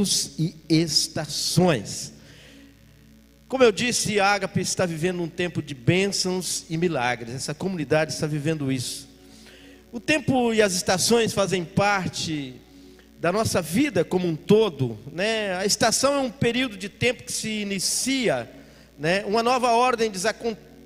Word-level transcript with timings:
tempos 0.00 0.32
e 0.38 0.54
estações. 0.68 2.12
Como 3.48 3.62
eu 3.62 3.72
disse, 3.72 4.18
a 4.20 4.28
Ágape 4.28 4.60
está 4.60 4.86
vivendo 4.86 5.22
um 5.22 5.28
tempo 5.28 5.60
de 5.60 5.74
bênçãos 5.74 6.64
e 6.70 6.76
milagres. 6.76 7.34
Essa 7.34 7.52
comunidade 7.52 8.12
está 8.12 8.26
vivendo 8.26 8.70
isso. 8.70 9.08
O 9.92 9.98
tempo 9.98 10.54
e 10.54 10.62
as 10.62 10.72
estações 10.72 11.32
fazem 11.32 11.64
parte 11.64 12.54
da 13.18 13.32
nossa 13.32 13.60
vida 13.60 14.04
como 14.04 14.26
um 14.26 14.36
todo, 14.36 14.96
né? 15.12 15.54
A 15.56 15.66
estação 15.66 16.14
é 16.14 16.20
um 16.20 16.30
período 16.30 16.76
de 16.76 16.88
tempo 16.88 17.24
que 17.24 17.32
se 17.32 17.48
inicia, 17.48 18.50
né? 18.98 19.24
Uma 19.26 19.42
nova 19.42 19.72
ordem 19.72 20.10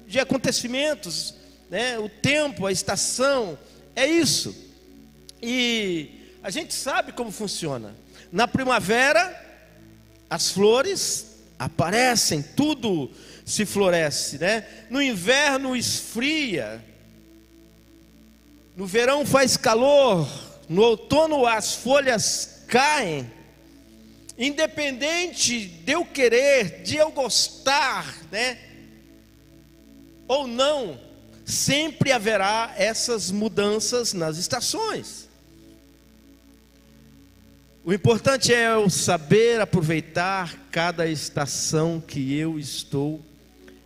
de 0.07 0.19
acontecimentos, 0.19 1.35
né? 1.71 1.99
O 1.99 2.09
tempo, 2.09 2.67
a 2.67 2.73
estação, 2.73 3.59
é 3.95 4.07
isso. 4.07 4.57
E 5.41 6.33
a 6.43 6.51
gente 6.51 6.73
sabe 6.75 7.13
como 7.13 7.31
funciona. 7.31 8.04
Na 8.35 8.49
primavera, 8.49 9.41
as 10.29 10.51
flores 10.51 11.37
aparecem, 11.57 12.43
tudo 12.43 13.09
se 13.47 13.65
floresce, 13.65 14.39
né? 14.39 14.67
No 14.91 15.01
inverno 15.01 15.77
esfria, 15.77 16.85
no 18.77 18.87
verão 18.87 19.25
faz 19.25 19.57
calor, 19.57 20.29
no 20.69 20.83
outono 20.83 21.47
as 21.47 21.75
folhas 21.75 22.65
caem. 22.67 23.31
Independente 24.37 25.69
de 25.69 25.93
eu 25.93 26.05
querer, 26.05 26.83
de 26.83 26.97
eu 26.97 27.13
gostar, 27.13 28.17
né? 28.33 28.59
Ou 30.27 30.49
não, 30.49 31.01
sempre 31.45 32.11
haverá 32.11 32.75
essas 32.77 33.31
mudanças 33.31 34.13
nas 34.13 34.39
estações. 34.39 35.24
O 37.87 37.93
importante 37.93 38.51
é 38.51 38.73
eu 38.73 38.89
saber 38.89 39.61
aproveitar 39.61 40.57
cada 40.71 41.07
estação 41.07 42.01
que 42.01 42.35
eu 42.35 42.59
estou 42.59 43.21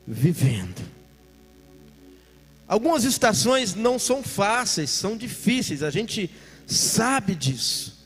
vivendo. 0.06 0.80
Algumas 2.68 3.02
estações 3.02 3.74
não 3.74 3.98
são 3.98 4.22
fáceis, 4.22 4.90
são 4.90 5.16
difíceis, 5.16 5.82
a 5.82 5.90
gente 5.90 6.30
sabe 6.64 7.34
disso, 7.34 7.98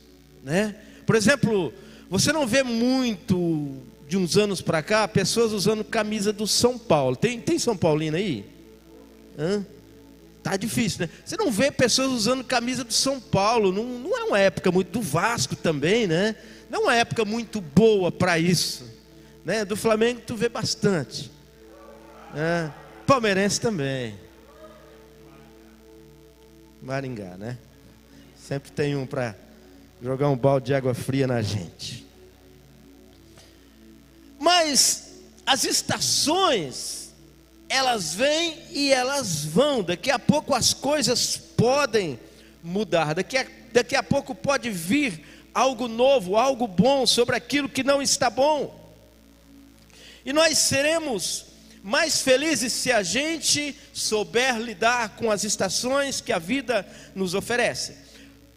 né? 0.43 0.77
Por 1.05 1.15
exemplo, 1.15 1.75
você 2.09 2.33
não 2.33 2.47
vê 2.47 2.63
muito 2.63 3.77
de 4.09 4.17
uns 4.17 4.39
anos 4.39 4.63
para 4.63 4.83
cá 4.83 5.07
pessoas 5.07 5.53
usando 5.53 5.85
camisa 5.85 6.33
do 6.33 6.47
São 6.47 6.79
Paulo. 6.79 7.17
Tem, 7.17 7.39
tem 7.39 7.59
São 7.59 7.77
Paulino 7.77 8.17
aí? 8.17 8.47
Hã? 9.39 9.67
Tá 10.43 10.57
difícil, 10.57 11.07
né? 11.07 11.12
Você 11.25 11.37
não 11.37 11.53
vê 11.53 11.71
pessoas 11.71 12.11
usando 12.11 12.43
camisa 12.43 12.83
do 12.83 12.93
São 12.93 13.21
Paulo. 13.21 13.71
Não, 13.71 13.85
não 13.85 14.19
é 14.19 14.25
uma 14.25 14.39
época 14.39 14.73
muito 14.73 14.91
do 14.91 15.01
Vasco 15.01 15.55
também, 15.55 16.07
né? 16.07 16.35
Não 16.69 16.81
é 16.81 16.83
uma 16.83 16.95
época 16.97 17.25
muito 17.25 17.61
boa 17.61 18.11
para 18.11 18.39
isso. 18.39 18.91
Né? 19.45 19.65
Do 19.65 19.77
Flamengo 19.77 20.20
tu 20.27 20.35
vê 20.35 20.48
bastante. 20.48 21.31
É. 22.35 22.70
Palmeirense 23.07 23.61
também. 23.61 24.19
Maringá, 26.81 27.37
né? 27.37 27.59
Sempre 28.37 28.73
tem 28.73 28.97
um 28.97 29.07
para 29.07 29.37
jogar 30.03 30.29
um 30.29 30.37
balde 30.37 30.67
de 30.67 30.75
água 30.75 30.95
fria 30.95 31.27
na 31.29 31.41
gente. 31.41 32.05
Mas 34.41 35.20
as 35.47 35.63
estações 35.63 37.02
elas 37.73 38.12
vêm 38.12 38.59
e 38.70 38.92
elas 38.92 39.47
vão. 39.47 39.83
Daqui 39.83 40.11
a 40.11 40.19
pouco 40.19 40.55
as 40.55 40.75
coisas 40.75 41.39
podem 41.39 42.20
mudar. 42.62 43.14
Daqui 43.14 43.39
a, 43.39 43.47
daqui 43.73 43.97
a 43.97 44.03
pouco 44.03 44.34
pode 44.34 44.69
vir 44.69 45.25
algo 45.55 45.89
novo, 45.89 46.37
algo 46.37 46.67
bom 46.67 47.06
sobre 47.06 47.34
aquilo 47.34 47.70
que 47.70 47.83
não 47.83 48.03
está 48.03 48.29
bom. 48.29 48.79
E 50.23 50.34
nós 50.34 50.59
seremos 50.59 51.47
mais 51.83 52.20
felizes 52.20 52.75
se 52.75 52.92
a 52.92 53.03
gente 53.03 53.75
souber 53.95 54.58
lidar 54.58 55.17
com 55.17 55.30
as 55.30 55.42
estações 55.42 56.20
que 56.20 56.30
a 56.30 56.39
vida 56.39 56.86
nos 57.14 57.33
oferece. 57.33 57.97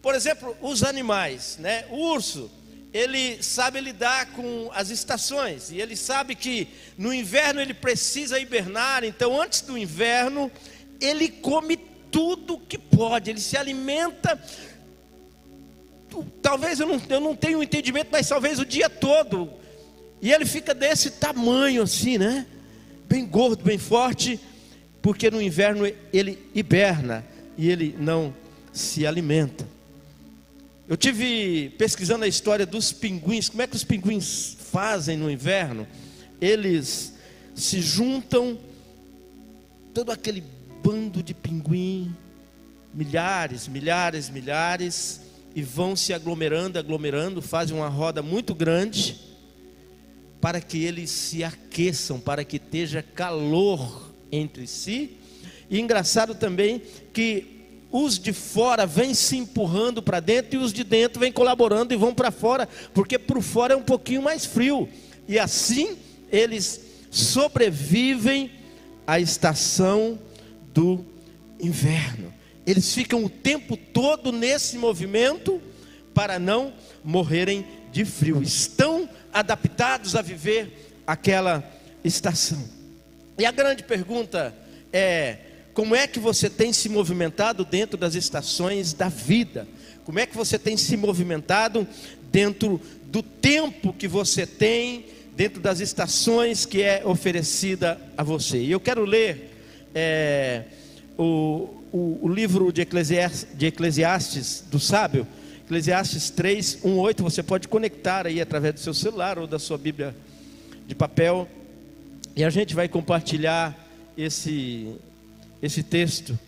Por 0.02 0.14
exemplo, 0.14 0.54
os 0.60 0.82
animais, 0.82 1.56
né? 1.58 1.86
O 1.90 1.96
urso, 2.12 2.50
ele 2.96 3.42
sabe 3.42 3.78
lidar 3.78 4.32
com 4.32 4.70
as 4.72 4.88
estações, 4.88 5.70
e 5.70 5.78
ele 5.78 5.94
sabe 5.94 6.34
que 6.34 6.66
no 6.96 7.12
inverno 7.12 7.60
ele 7.60 7.74
precisa 7.74 8.40
hibernar, 8.40 9.04
então 9.04 9.38
antes 9.38 9.60
do 9.60 9.76
inverno, 9.76 10.50
ele 10.98 11.28
come 11.28 11.76
tudo 12.10 12.58
que 12.58 12.78
pode, 12.78 13.28
ele 13.28 13.40
se 13.40 13.54
alimenta. 13.56 14.40
Talvez 16.40 16.80
eu 16.80 16.86
não, 16.86 17.02
eu 17.06 17.20
não 17.20 17.36
tenha 17.36 17.58
um 17.58 17.62
entendimento, 17.62 18.08
mas 18.10 18.26
talvez 18.26 18.58
o 18.58 18.64
dia 18.64 18.88
todo, 18.88 19.52
e 20.22 20.32
ele 20.32 20.46
fica 20.46 20.72
desse 20.72 21.10
tamanho 21.10 21.82
assim, 21.82 22.16
né? 22.16 22.46
Bem 23.06 23.26
gordo, 23.26 23.62
bem 23.62 23.76
forte, 23.76 24.40
porque 25.02 25.30
no 25.30 25.42
inverno 25.42 25.86
ele 26.10 26.38
hiberna 26.54 27.22
e 27.58 27.70
ele 27.70 27.94
não 27.98 28.34
se 28.72 29.06
alimenta. 29.06 29.75
Eu 30.88 30.96
tive 30.96 31.70
pesquisando 31.70 32.24
a 32.24 32.28
história 32.28 32.64
dos 32.64 32.92
pinguins, 32.92 33.48
como 33.48 33.60
é 33.60 33.66
que 33.66 33.74
os 33.74 33.82
pinguins 33.82 34.56
fazem 34.70 35.16
no 35.16 35.28
inverno? 35.28 35.84
Eles 36.40 37.12
se 37.56 37.80
juntam, 37.80 38.56
todo 39.92 40.12
aquele 40.12 40.44
bando 40.84 41.24
de 41.24 41.34
pinguim, 41.34 42.14
milhares, 42.94 43.66
milhares, 43.66 44.30
milhares, 44.30 45.22
e 45.56 45.62
vão 45.62 45.96
se 45.96 46.14
aglomerando, 46.14 46.78
aglomerando, 46.78 47.42
fazem 47.42 47.76
uma 47.76 47.88
roda 47.88 48.22
muito 48.22 48.54
grande, 48.54 49.18
para 50.40 50.60
que 50.60 50.84
eles 50.84 51.10
se 51.10 51.42
aqueçam, 51.42 52.20
para 52.20 52.44
que 52.44 52.58
esteja 52.58 53.02
calor 53.02 54.12
entre 54.30 54.68
si. 54.68 55.16
E 55.68 55.80
engraçado 55.80 56.32
também 56.32 56.80
que 57.12 57.55
os 57.96 58.18
de 58.18 58.32
fora 58.32 58.86
vêm 58.86 59.14
se 59.14 59.38
empurrando 59.38 60.02
para 60.02 60.20
dentro 60.20 60.60
e 60.60 60.62
os 60.62 60.70
de 60.72 60.84
dentro 60.84 61.18
vêm 61.18 61.32
colaborando 61.32 61.94
e 61.94 61.96
vão 61.96 62.14
para 62.14 62.30
fora, 62.30 62.68
porque 62.92 63.18
por 63.18 63.40
fora 63.40 63.72
é 63.72 63.76
um 63.76 63.82
pouquinho 63.82 64.20
mais 64.20 64.44
frio. 64.44 64.86
E 65.26 65.38
assim 65.38 65.96
eles 66.30 66.80
sobrevivem 67.10 68.50
à 69.06 69.18
estação 69.18 70.18
do 70.74 71.04
inverno. 71.58 72.34
Eles 72.66 72.92
ficam 72.92 73.24
o 73.24 73.30
tempo 73.30 73.76
todo 73.76 74.30
nesse 74.30 74.76
movimento 74.76 75.62
para 76.12 76.38
não 76.38 76.74
morrerem 77.02 77.64
de 77.90 78.04
frio. 78.04 78.42
Estão 78.42 79.08
adaptados 79.32 80.14
a 80.14 80.20
viver 80.20 80.92
aquela 81.06 81.64
estação. 82.04 82.62
E 83.38 83.46
a 83.46 83.52
grande 83.52 83.84
pergunta 83.84 84.54
é: 84.92 85.38
como 85.76 85.94
é 85.94 86.06
que 86.06 86.18
você 86.18 86.48
tem 86.48 86.72
se 86.72 86.88
movimentado 86.88 87.62
dentro 87.62 87.98
das 87.98 88.14
estações 88.14 88.94
da 88.94 89.10
vida? 89.10 89.68
Como 90.06 90.18
é 90.18 90.24
que 90.24 90.34
você 90.34 90.58
tem 90.58 90.74
se 90.74 90.96
movimentado 90.96 91.86
dentro 92.32 92.80
do 93.12 93.22
tempo 93.22 93.92
que 93.92 94.08
você 94.08 94.46
tem, 94.46 95.04
dentro 95.36 95.60
das 95.60 95.80
estações 95.80 96.64
que 96.64 96.80
é 96.80 97.02
oferecida 97.04 98.00
a 98.16 98.22
você? 98.22 98.56
E 98.56 98.72
eu 98.72 98.80
quero 98.80 99.04
ler 99.04 99.50
é, 99.94 100.62
o, 101.18 101.68
o, 101.92 102.20
o, 102.22 102.28
livro 102.28 102.72
de 102.72 102.80
Eclesiastes, 102.80 103.46
de 103.54 103.66
Eclesiastes 103.66 104.64
do 104.70 104.80
sábio, 104.80 105.28
Eclesiastes 105.66 106.30
3, 106.30 106.78
1, 106.84 106.98
8. 106.98 107.22
Você 107.22 107.42
pode 107.42 107.68
conectar 107.68 108.26
aí 108.26 108.40
através 108.40 108.72
do 108.72 108.80
seu 108.80 108.94
celular 108.94 109.38
ou 109.38 109.46
da 109.46 109.58
sua 109.58 109.76
Bíblia 109.76 110.16
de 110.86 110.94
papel. 110.94 111.46
E 112.34 112.42
a 112.42 112.48
gente 112.48 112.74
vai 112.74 112.88
compartilhar 112.88 113.76
esse, 114.16 114.96
esse 115.62 115.82
texto 115.82 116.38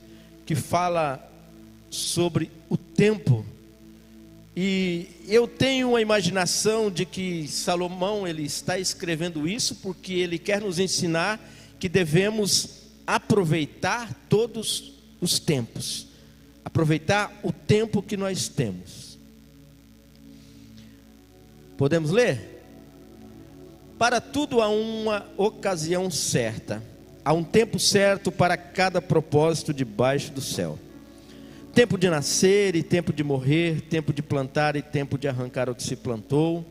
que 0.44 0.54
fala 0.54 1.22
sobre 1.90 2.50
o 2.68 2.76
tempo. 2.76 3.44
E 4.56 5.08
eu 5.28 5.46
tenho 5.46 5.94
a 5.94 6.00
imaginação 6.00 6.90
de 6.90 7.04
que 7.04 7.46
Salomão 7.46 8.26
ele 8.26 8.42
está 8.42 8.78
escrevendo 8.78 9.46
isso 9.46 9.76
porque 9.76 10.14
ele 10.14 10.38
quer 10.38 10.60
nos 10.60 10.78
ensinar 10.78 11.40
que 11.78 11.88
devemos 11.88 12.82
aproveitar 13.06 14.12
todos 14.28 14.94
os 15.20 15.38
tempos. 15.38 16.08
Aproveitar 16.64 17.38
o 17.42 17.52
tempo 17.52 18.02
que 18.02 18.16
nós 18.16 18.48
temos. 18.48 19.18
Podemos 21.76 22.10
ler? 22.10 22.56
Para 23.96 24.20
tudo 24.20 24.60
há 24.60 24.68
uma 24.68 25.26
ocasião 25.36 26.10
certa 26.10 26.82
Há 27.28 27.34
um 27.34 27.44
tempo 27.44 27.78
certo 27.78 28.32
para 28.32 28.56
cada 28.56 29.02
propósito 29.02 29.74
debaixo 29.74 30.32
do 30.32 30.40
céu. 30.40 30.78
Tempo 31.74 31.98
de 31.98 32.08
nascer 32.08 32.74
e 32.74 32.82
tempo 32.82 33.12
de 33.12 33.22
morrer, 33.22 33.82
tempo 33.82 34.14
de 34.14 34.22
plantar 34.22 34.76
e 34.76 34.80
tempo 34.80 35.18
de 35.18 35.28
arrancar 35.28 35.68
o 35.68 35.74
que 35.74 35.82
se 35.82 35.94
plantou, 35.94 36.64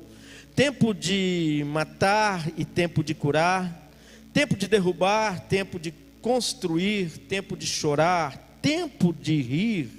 tempo 0.55 0.95
de 0.95 1.63
matar 1.67 2.51
e 2.57 2.65
tempo 2.65 3.03
de 3.03 3.13
curar, 3.13 3.87
tempo 4.33 4.57
de 4.57 4.67
derrubar, 4.67 5.41
tempo 5.41 5.77
de 5.77 5.93
construir, 6.23 7.19
tempo 7.29 7.55
de 7.55 7.67
chorar, 7.67 8.57
tempo 8.59 9.13
de 9.13 9.39
rir, 9.39 9.91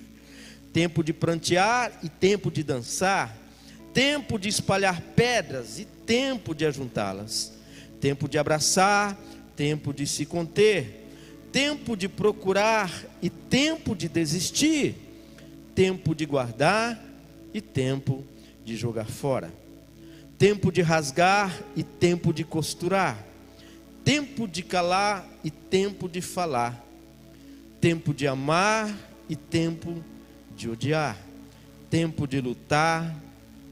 tempo 0.73 1.05
de 1.05 1.13
prantear 1.13 2.01
e 2.03 2.09
tempo 2.09 2.51
de 2.51 2.65
dançar 2.65 3.33
tempo 3.95 4.39
de 4.39 4.49
espalhar 4.49 5.01
pedras 5.17 5.79
e 5.79 5.85
tempo 5.85 6.55
de 6.55 6.65
ajuntá-las, 6.67 7.53
tempo 8.01 8.29
de 8.29 8.39
abraçar, 8.39 9.19
tempo 9.59 9.93
de 9.93 10.07
se 10.07 10.25
conter, 10.25 11.05
tempo 11.51 11.97
de 11.97 12.09
procurar 12.09 12.93
e 13.21 13.29
tempo 13.29 13.97
de 13.97 14.09
desistir, 14.09 14.95
tempo 15.75 16.15
de 16.15 16.25
guardar 16.25 16.97
e 17.53 17.61
tempo 17.61 18.25
de 18.65 18.77
jogar 18.77 19.07
fora, 19.07 19.53
tempo 20.39 20.71
de 20.71 20.81
rasgar 20.81 21.61
e 21.75 21.83
tempo 21.83 22.33
de 22.33 22.45
costurar, 22.45 23.27
tempo 24.05 24.47
de 24.47 24.63
calar 24.63 25.29
e 25.43 25.51
tempo 25.51 26.09
de 26.09 26.21
falar, 26.21 26.81
tempo 27.81 28.15
de 28.15 28.29
amar 28.29 28.97
e 29.29 29.35
tempo 29.35 30.05
de 30.57 30.71
odiar, 30.71 31.19
tempo 31.91 32.29
de 32.29 32.41
lutar 32.41 33.13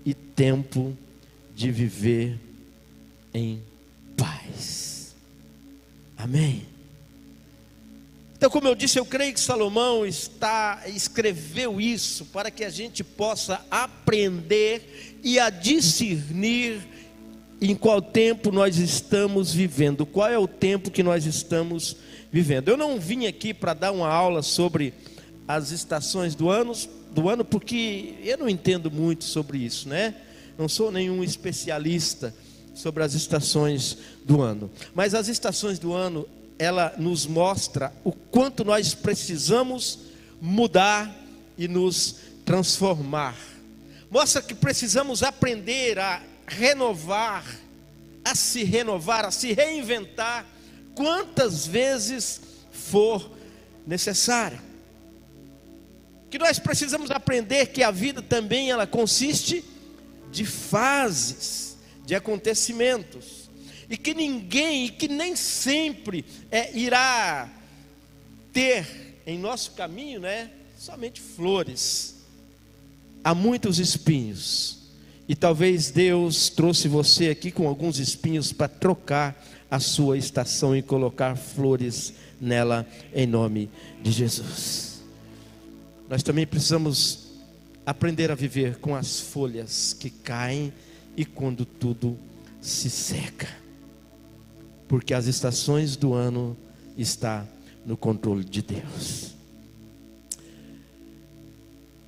e 0.04 0.12
tempo 0.12 0.98
de 1.54 1.70
viver 1.70 2.40
em. 3.32 3.75
Amém. 6.16 6.66
Então, 8.36 8.50
como 8.50 8.68
eu 8.68 8.74
disse, 8.74 8.98
eu 8.98 9.06
creio 9.06 9.32
que 9.32 9.40
Salomão 9.40 10.04
está 10.04 10.82
escreveu 10.86 11.80
isso 11.80 12.26
para 12.26 12.50
que 12.50 12.64
a 12.64 12.70
gente 12.70 13.02
possa 13.02 13.64
aprender 13.70 15.18
e 15.22 15.38
a 15.38 15.48
discernir 15.48 16.86
em 17.60 17.74
qual 17.74 18.02
tempo 18.02 18.52
nós 18.52 18.76
estamos 18.76 19.52
vivendo, 19.54 20.04
qual 20.04 20.28
é 20.28 20.38
o 20.38 20.46
tempo 20.46 20.90
que 20.90 21.02
nós 21.02 21.24
estamos 21.24 21.96
vivendo. 22.30 22.68
Eu 22.68 22.76
não 22.76 23.00
vim 23.00 23.26
aqui 23.26 23.54
para 23.54 23.72
dar 23.72 23.92
uma 23.92 24.08
aula 24.08 24.42
sobre 24.42 24.92
as 25.48 25.70
estações 25.70 26.34
do 26.34 26.50
ano, 26.50 26.72
do 27.12 27.30
ano, 27.30 27.44
porque 27.44 28.14
eu 28.22 28.36
não 28.36 28.48
entendo 28.48 28.90
muito 28.90 29.24
sobre 29.24 29.58
isso, 29.58 29.88
né? 29.88 30.14
Não 30.58 30.68
sou 30.68 30.92
nenhum 30.92 31.24
especialista 31.24 32.34
sobre 32.76 33.02
as 33.02 33.14
estações 33.14 33.98
do 34.24 34.40
ano. 34.40 34.70
Mas 34.94 35.14
as 35.14 35.26
estações 35.26 35.78
do 35.78 35.92
ano, 35.92 36.28
ela 36.58 36.94
nos 36.96 37.26
mostra 37.26 37.92
o 38.04 38.12
quanto 38.12 38.64
nós 38.64 38.94
precisamos 38.94 39.98
mudar 40.40 41.12
e 41.58 41.66
nos 41.66 42.16
transformar. 42.44 43.36
Mostra 44.10 44.40
que 44.40 44.54
precisamos 44.54 45.22
aprender 45.22 45.98
a 45.98 46.22
renovar, 46.46 47.44
a 48.24 48.34
se 48.34 48.62
renovar, 48.62 49.24
a 49.24 49.30
se 49.30 49.52
reinventar 49.52 50.46
quantas 50.94 51.66
vezes 51.66 52.40
for 52.70 53.30
necessário. 53.86 54.60
Que 56.30 56.38
nós 56.38 56.58
precisamos 56.58 57.10
aprender 57.10 57.66
que 57.66 57.82
a 57.82 57.90
vida 57.90 58.20
também 58.20 58.70
ela 58.70 58.86
consiste 58.86 59.64
de 60.30 60.44
fases, 60.44 61.65
de 62.06 62.14
acontecimentos, 62.14 63.50
e 63.90 63.96
que 63.96 64.14
ninguém, 64.14 64.86
e 64.86 64.88
que 64.88 65.08
nem 65.08 65.36
sempre 65.36 66.24
é, 66.50 66.74
irá 66.76 67.52
ter 68.52 69.20
em 69.26 69.38
nosso 69.38 69.72
caminho, 69.72 70.20
né, 70.20 70.50
somente 70.78 71.20
flores. 71.20 72.14
Há 73.22 73.34
muitos 73.34 73.78
espinhos. 73.78 74.78
E 75.28 75.34
talvez 75.34 75.90
Deus 75.90 76.48
trouxe 76.48 76.86
você 76.86 77.28
aqui 77.28 77.50
com 77.50 77.66
alguns 77.66 77.98
espinhos 77.98 78.52
para 78.52 78.68
trocar 78.68 79.44
a 79.68 79.80
sua 79.80 80.16
estação 80.16 80.76
e 80.76 80.82
colocar 80.82 81.36
flores 81.36 82.12
nela 82.40 82.86
em 83.12 83.26
nome 83.26 83.68
de 84.00 84.12
Jesus. 84.12 85.02
Nós 86.08 86.22
também 86.22 86.46
precisamos 86.46 87.26
aprender 87.84 88.30
a 88.30 88.36
viver 88.36 88.76
com 88.76 88.94
as 88.94 89.18
folhas 89.18 89.92
que 89.92 90.08
caem 90.08 90.72
e 91.16 91.24
quando 91.24 91.64
tudo 91.64 92.18
se 92.60 92.90
seca. 92.90 93.48
Porque 94.86 95.14
as 95.14 95.26
estações 95.26 95.96
do 95.96 96.14
ano 96.14 96.56
está 96.96 97.46
no 97.84 97.96
controle 97.96 98.44
de 98.44 98.62
Deus. 98.62 99.34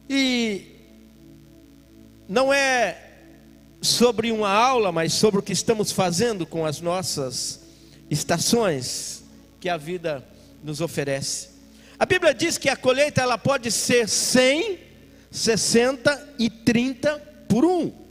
E 0.09 0.63
não 2.29 2.53
é 2.53 3.09
sobre 3.81 4.31
uma 4.33 4.51
aula, 4.51 4.91
mas 4.91 5.13
sobre 5.13 5.41
o 5.41 5.43
que 5.43 5.53
estamos 5.53 5.93
fazendo 5.93 6.47
com 6.47 6.67
as 6.67 6.81
nossas 6.81 7.61
estações 8.11 9.23
que 9.61 9.69
a 9.69 9.77
vida 9.77 10.25
nos 10.63 10.81
oferece. 10.81 11.51
A 11.99 12.07
Bíblia 12.07 12.33
diz 12.33 12.59
que 12.59 12.69
a 12.69 12.77
colheita 12.77 13.23
ela 13.23 13.37
pode 13.37 13.71
ser 13.71 14.09
100, 14.09 14.79
60 15.31 16.35
e 16.39 16.49
30 16.49 17.19
por 17.49 17.65
um. 17.65 18.08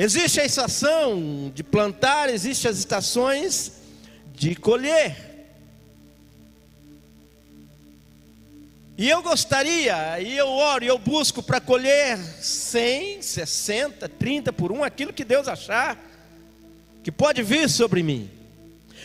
Existe 0.00 0.40
a 0.40 0.44
estação 0.44 1.50
de 1.52 1.64
plantar, 1.64 2.30
existe 2.30 2.68
as 2.68 2.78
estações 2.78 3.72
de 4.32 4.54
colher. 4.54 5.28
E 8.96 9.10
eu 9.10 9.20
gostaria, 9.20 10.20
e 10.20 10.38
eu 10.38 10.46
oro, 10.46 10.84
e 10.84 10.86
eu 10.86 10.98
busco 10.98 11.42
para 11.42 11.60
colher 11.60 12.16
100, 12.16 13.22
60, 13.22 14.08
30 14.08 14.52
por 14.52 14.70
um, 14.70 14.84
aquilo 14.84 15.12
que 15.12 15.24
Deus 15.24 15.48
achar 15.48 15.98
que 17.02 17.10
pode 17.10 17.42
vir 17.42 17.68
sobre 17.68 18.00
mim. 18.00 18.30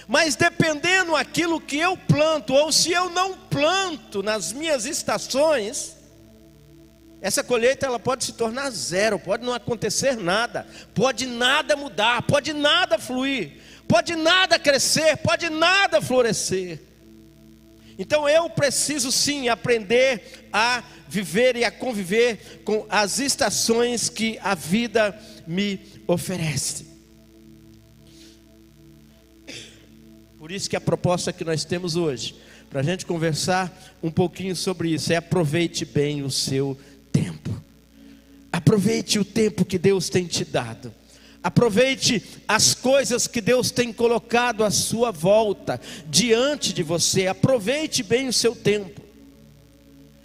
Mas 0.08 0.36
dependendo 0.36 1.16
aquilo 1.16 1.60
que 1.60 1.80
eu 1.80 1.98
planto, 1.98 2.54
ou 2.54 2.72
se 2.72 2.92
eu 2.92 3.10
não 3.10 3.36
planto 3.36 4.22
nas 4.22 4.54
minhas 4.54 4.86
estações, 4.86 5.96
essa 7.24 7.42
colheita 7.42 7.86
ela 7.86 7.98
pode 7.98 8.26
se 8.26 8.34
tornar 8.34 8.70
zero, 8.70 9.18
pode 9.18 9.46
não 9.46 9.54
acontecer 9.54 10.18
nada, 10.18 10.68
pode 10.94 11.26
nada 11.26 11.74
mudar, 11.74 12.22
pode 12.24 12.52
nada 12.52 13.00
fluir, 13.00 13.62
pode 13.88 14.14
nada 14.14 14.60
crescer, 14.60 15.16
pode 15.16 15.50
nada 15.50 16.02
florescer. 16.02 16.82
Então 17.98 18.28
eu 18.28 18.50
preciso 18.50 19.10
sim 19.10 19.48
aprender 19.48 20.50
a 20.52 20.84
viver 21.08 21.56
e 21.56 21.64
a 21.64 21.72
conviver 21.72 22.62
com 22.66 22.86
as 22.90 23.20
estações 23.20 24.10
que 24.10 24.38
a 24.44 24.54
vida 24.54 25.18
me 25.48 25.80
oferece. 26.06 26.88
Por 30.38 30.52
isso 30.52 30.70
que 30.70 30.76
a 30.76 30.82
proposta 30.82 31.32
que 31.32 31.46
nós 31.46 31.64
temos 31.64 31.96
hoje, 31.96 32.36
para 32.70 32.82
a 32.82 32.84
gente 32.84 33.06
conversar 33.06 33.72
um 34.04 34.12
pouquinho 34.12 34.58
sobre 34.58 34.90
isso, 34.90 35.14
é 35.14 35.16
aproveite 35.16 35.86
bem 35.86 36.22
o 36.22 36.30
seu 36.30 36.76
tempo. 36.76 36.93
Aproveite 38.74 39.20
o 39.20 39.26
tempo 39.26 39.66
que 39.66 39.78
Deus 39.78 40.10
tem 40.10 40.26
te 40.26 40.46
dado. 40.46 40.94
Aproveite 41.44 42.24
as 42.48 42.74
coisas 42.74 43.28
que 43.28 43.42
Deus 43.42 43.72
tem 43.72 43.92
colocado 43.92 44.64
à 44.64 44.72
sua 44.72 45.12
volta, 45.12 45.82
diante 46.08 46.72
de 46.72 46.82
você. 46.82 47.28
Aproveite 47.28 48.02
bem 48.02 48.28
o 48.28 48.34
seu 48.34 48.56
tempo. 48.56 49.02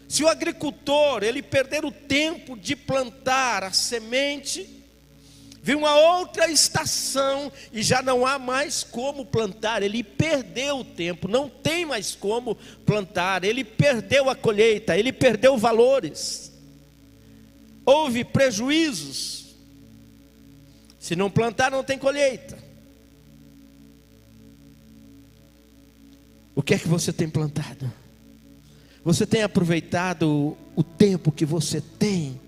Se 0.09 0.23
o 0.23 0.29
agricultor 0.29 1.23
ele 1.23 1.43
perder 1.43 1.85
o 1.85 1.91
tempo 1.91 2.57
de 2.57 2.77
plantar 2.77 3.65
a 3.65 3.73
semente, 3.73 4.67
vem 5.63 5.77
uma 5.77 5.95
outra 5.95 6.51
estação 6.51 7.51
e 7.73 7.83
já 7.83 8.01
não 8.01 8.25
há 8.25 8.39
mais 8.39 8.85
como 8.85 9.27
plantar. 9.27 9.83
Ele 9.83 10.03
perdeu 10.03 10.79
o 10.79 10.85
tempo, 10.85 11.29
não 11.29 11.49
tem 11.49 11.85
mais 11.85 12.15
como 12.15 12.57
plantar. 12.87 13.43
Ele 13.43 13.65
perdeu 13.65 14.31
a 14.31 14.37
colheita, 14.37 14.97
ele 14.97 15.13
perdeu 15.13 15.59
valores. 15.59 16.58
Houve 17.89 18.23
prejuízos 18.23 19.47
se 20.99 21.17
não 21.17 21.31
plantar, 21.31 21.71
não 21.71 21.83
tem 21.83 21.97
colheita. 21.97 22.59
O 26.55 26.61
que 26.61 26.75
é 26.75 26.79
que 26.79 26.87
você 26.87 27.15
tem 27.15 27.31
plantado? 27.31 27.91
Você 29.03 29.25
tem 29.25 29.43
aproveitado 29.43 30.55
o 30.77 30.83
tempo 30.83 31.33
que 31.33 31.47
você 31.47 31.81
tem, 31.81 32.39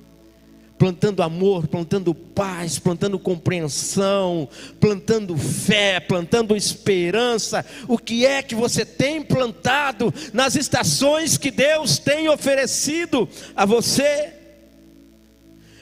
plantando 0.76 1.22
amor, 1.22 1.68
plantando 1.68 2.14
paz, 2.14 2.78
plantando 2.78 3.18
compreensão, 3.18 4.46
plantando 4.78 5.38
fé, 5.38 6.00
plantando 6.00 6.54
esperança. 6.54 7.64
O 7.88 7.96
que 7.96 8.26
é 8.26 8.42
que 8.42 8.54
você 8.54 8.84
tem 8.84 9.22
plantado 9.22 10.12
nas 10.34 10.54
estações 10.54 11.38
que 11.38 11.50
Deus 11.50 11.98
tem 11.98 12.28
oferecido 12.28 13.26
a 13.56 13.64
você? 13.64 14.39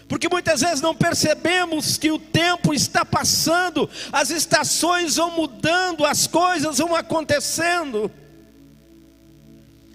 Porque 0.09 0.29
muitas 0.29 0.63
vezes 0.63 0.81
não 0.81 0.95
percebemos 0.95 1.99
que 1.99 2.11
o 2.11 2.19
tempo 2.19 2.73
está 2.73 3.05
passando, 3.05 3.89
as 4.11 4.31
estações 4.31 5.17
vão 5.17 5.31
mudando, 5.33 6.07
as 6.07 6.27
coisas 6.27 6.79
vão 6.79 6.97
acontecendo. 6.97 8.11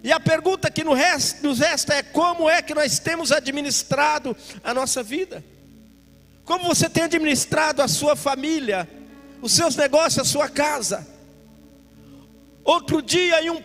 E 0.04 0.12
a 0.12 0.20
pergunta 0.20 0.70
que 0.70 0.84
nos 0.84 1.60
resta 1.60 1.96
é: 1.96 2.04
como 2.04 2.48
é 2.48 2.62
que 2.62 2.76
nós 2.76 3.00
temos 3.00 3.32
administrado 3.32 4.38
a 4.64 4.74
nossa 4.74 5.02
vida? 5.02 5.44
Como 6.46 6.66
você 6.66 6.88
tem 6.88 7.04
administrado 7.04 7.82
a 7.82 7.88
sua 7.88 8.16
família, 8.16 8.88
os 9.42 9.54
seus 9.54 9.76
negócios, 9.76 10.20
a 10.20 10.30
sua 10.30 10.48
casa? 10.48 11.08
Outro 12.64 13.02
dia, 13.02 13.44
em 13.44 13.50
um, 13.50 13.58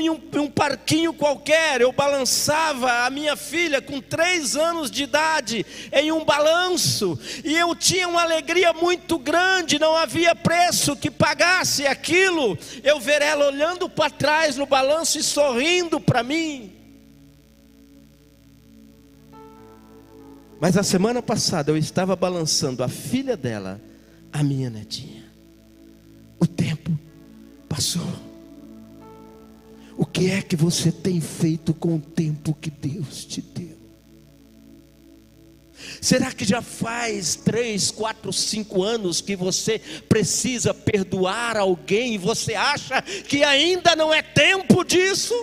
em, 0.00 0.10
um, 0.10 0.20
em 0.32 0.38
um, 0.38 0.48
parquinho 0.48 1.12
qualquer, 1.12 1.80
eu 1.80 1.90
balançava 1.90 3.04
a 3.04 3.10
minha 3.10 3.34
filha 3.34 3.82
com 3.82 4.00
três 4.00 4.54
anos 4.54 4.92
de 4.92 5.02
idade 5.02 5.66
em 5.92 6.12
um 6.12 6.24
balanço, 6.24 7.18
e 7.42 7.52
eu 7.56 7.74
tinha 7.74 8.06
uma 8.06 8.22
alegria 8.22 8.72
muito 8.72 9.18
grande, 9.18 9.76
não 9.76 9.96
havia 9.96 10.36
preço 10.36 10.94
que 10.94 11.10
pagasse 11.10 11.84
aquilo. 11.84 12.56
Eu 12.84 13.00
ver 13.00 13.22
ela 13.22 13.48
olhando 13.48 13.88
para 13.88 14.08
trás 14.08 14.56
no 14.56 14.66
balanço 14.66 15.18
e 15.18 15.22
sorrindo 15.22 15.98
para 15.98 16.22
mim. 16.22 16.72
Mas 20.60 20.76
a 20.76 20.84
semana 20.84 21.20
passada 21.20 21.72
eu 21.72 21.76
estava 21.76 22.14
balançando 22.14 22.84
a 22.84 22.88
filha 22.88 23.36
dela, 23.36 23.80
a 24.32 24.44
minha 24.44 24.70
netinha. 24.70 25.24
O 26.38 26.46
tempo 26.46 26.96
passou. 27.68 28.33
O 29.96 30.04
que 30.04 30.30
é 30.30 30.42
que 30.42 30.56
você 30.56 30.90
tem 30.90 31.20
feito 31.20 31.72
com 31.72 31.96
o 31.96 32.00
tempo 32.00 32.56
que 32.60 32.70
Deus 32.70 33.24
te 33.24 33.40
deu? 33.40 33.74
Será 36.00 36.32
que 36.32 36.44
já 36.44 36.62
faz 36.62 37.36
três, 37.36 37.90
quatro, 37.90 38.32
cinco 38.32 38.82
anos 38.82 39.20
que 39.20 39.36
você 39.36 39.80
precisa 40.08 40.72
perdoar 40.72 41.56
alguém 41.56 42.14
e 42.14 42.18
você 42.18 42.54
acha 42.54 43.02
que 43.02 43.44
ainda 43.44 43.94
não 43.94 44.12
é 44.12 44.22
tempo 44.22 44.84
disso? 44.84 45.34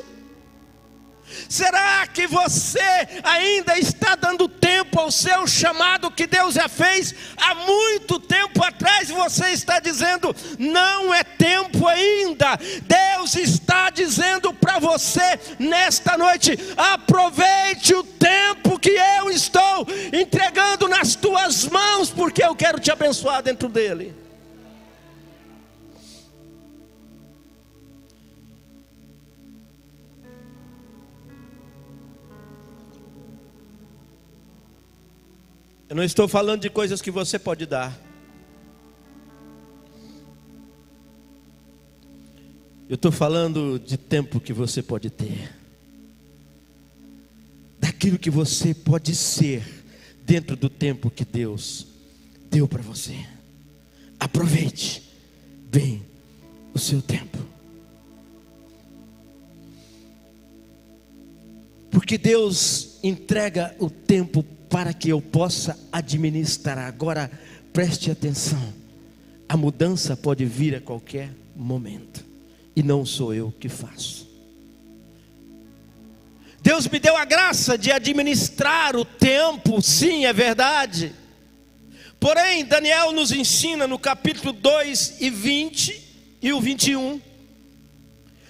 Será 1.50 2.06
que 2.08 2.28
você 2.28 2.80
ainda 3.24 3.78
está 3.78 4.16
dando 4.16 4.48
tempo 4.48 5.00
ao 5.00 5.12
seu 5.12 5.48
chamado 5.48 6.12
que 6.12 6.28
Deus 6.28 6.56
já 6.56 6.68
fez 6.68 7.14
há 7.38 7.56
muito 7.56 8.20
tempo 8.20 8.64
atrás 8.64 9.10
você 9.10 9.50
está 9.50 9.80
dizendo, 9.80 10.36
não 10.58 11.14
é 11.14 11.24
tempo 11.24 11.88
ainda? 11.88 12.60
Deus 12.84 13.36
está 13.36 13.90
dizendo 13.90 14.54
para 14.54 14.80
você 14.80 15.40
nesta 15.60 16.18
noite: 16.18 16.58
aproveite 16.76 17.94
o 17.94 18.04
tempo 18.04 18.80
que 18.80 18.92
eu 18.92 19.30
estou 19.30 19.88
entregando 20.14 20.88
nas 20.88 21.16
tuas 21.16 21.66
mãos, 21.66 22.10
porque 22.10 22.44
eu 22.44 22.56
quero 22.56 22.80
te 22.80 22.92
abençoar 22.92 23.42
dentro 23.42 23.70
dele. 23.70 24.31
Eu 35.92 35.96
não 35.96 36.06
estou 36.06 36.26
falando 36.26 36.62
de 36.62 36.70
coisas 36.70 37.02
que 37.02 37.12
você 37.12 37.38
pode 37.38 37.66
dar. 37.66 38.00
Eu 42.88 42.96
estou 42.96 43.12
falando 43.12 43.78
de 43.78 43.98
tempo 43.98 44.40
que 44.40 44.54
você 44.54 44.82
pode 44.82 45.10
ter. 45.10 45.54
Daquilo 47.78 48.18
que 48.18 48.30
você 48.30 48.74
pode 48.74 49.14
ser 49.14 49.84
dentro 50.24 50.56
do 50.56 50.70
tempo 50.70 51.12
que 51.12 51.26
Deus 51.26 51.86
deu 52.50 52.70
para 52.70 52.82
você. 52.82 53.28
Aproveite 54.18 55.04
bem 55.70 56.06
o 56.74 56.80
seu 56.80 57.02
tempo. 57.02 57.38
Porque 61.90 62.18
Deus 62.18 62.98
entrega 63.04 63.76
o 63.78 63.90
tempo 63.90 64.46
para 64.72 64.94
que 64.94 65.10
eu 65.10 65.22
possa 65.22 65.78
administrar. 65.92 66.80
Agora, 66.80 67.30
preste 67.74 68.10
atenção: 68.10 68.74
a 69.48 69.58
mudança 69.58 70.16
pode 70.16 70.46
vir 70.46 70.74
a 70.74 70.82
qualquer 70.82 71.30
momento, 71.54 72.26
e 72.74 72.82
não 72.82 73.06
sou 73.06 73.34
eu 73.34 73.54
que 73.60 73.68
faço. 73.68 74.32
Deus 76.64 76.88
me 76.88 77.00
deu 77.00 77.18
a 77.18 77.26
graça 77.26 77.78
de 77.78 77.92
administrar 77.92 78.96
o 78.96 79.04
tempo, 79.04 79.82
sim, 79.82 80.26
é 80.26 80.32
verdade. 80.32 81.14
Porém, 82.20 82.64
Daniel 82.64 83.12
nos 83.12 83.32
ensina 83.32 83.88
no 83.88 83.98
capítulo 83.98 84.54
2 84.54 85.18
e 85.20 85.30
20 85.30 86.02
e 86.40 86.54
o 86.54 86.62
21. 86.62 87.20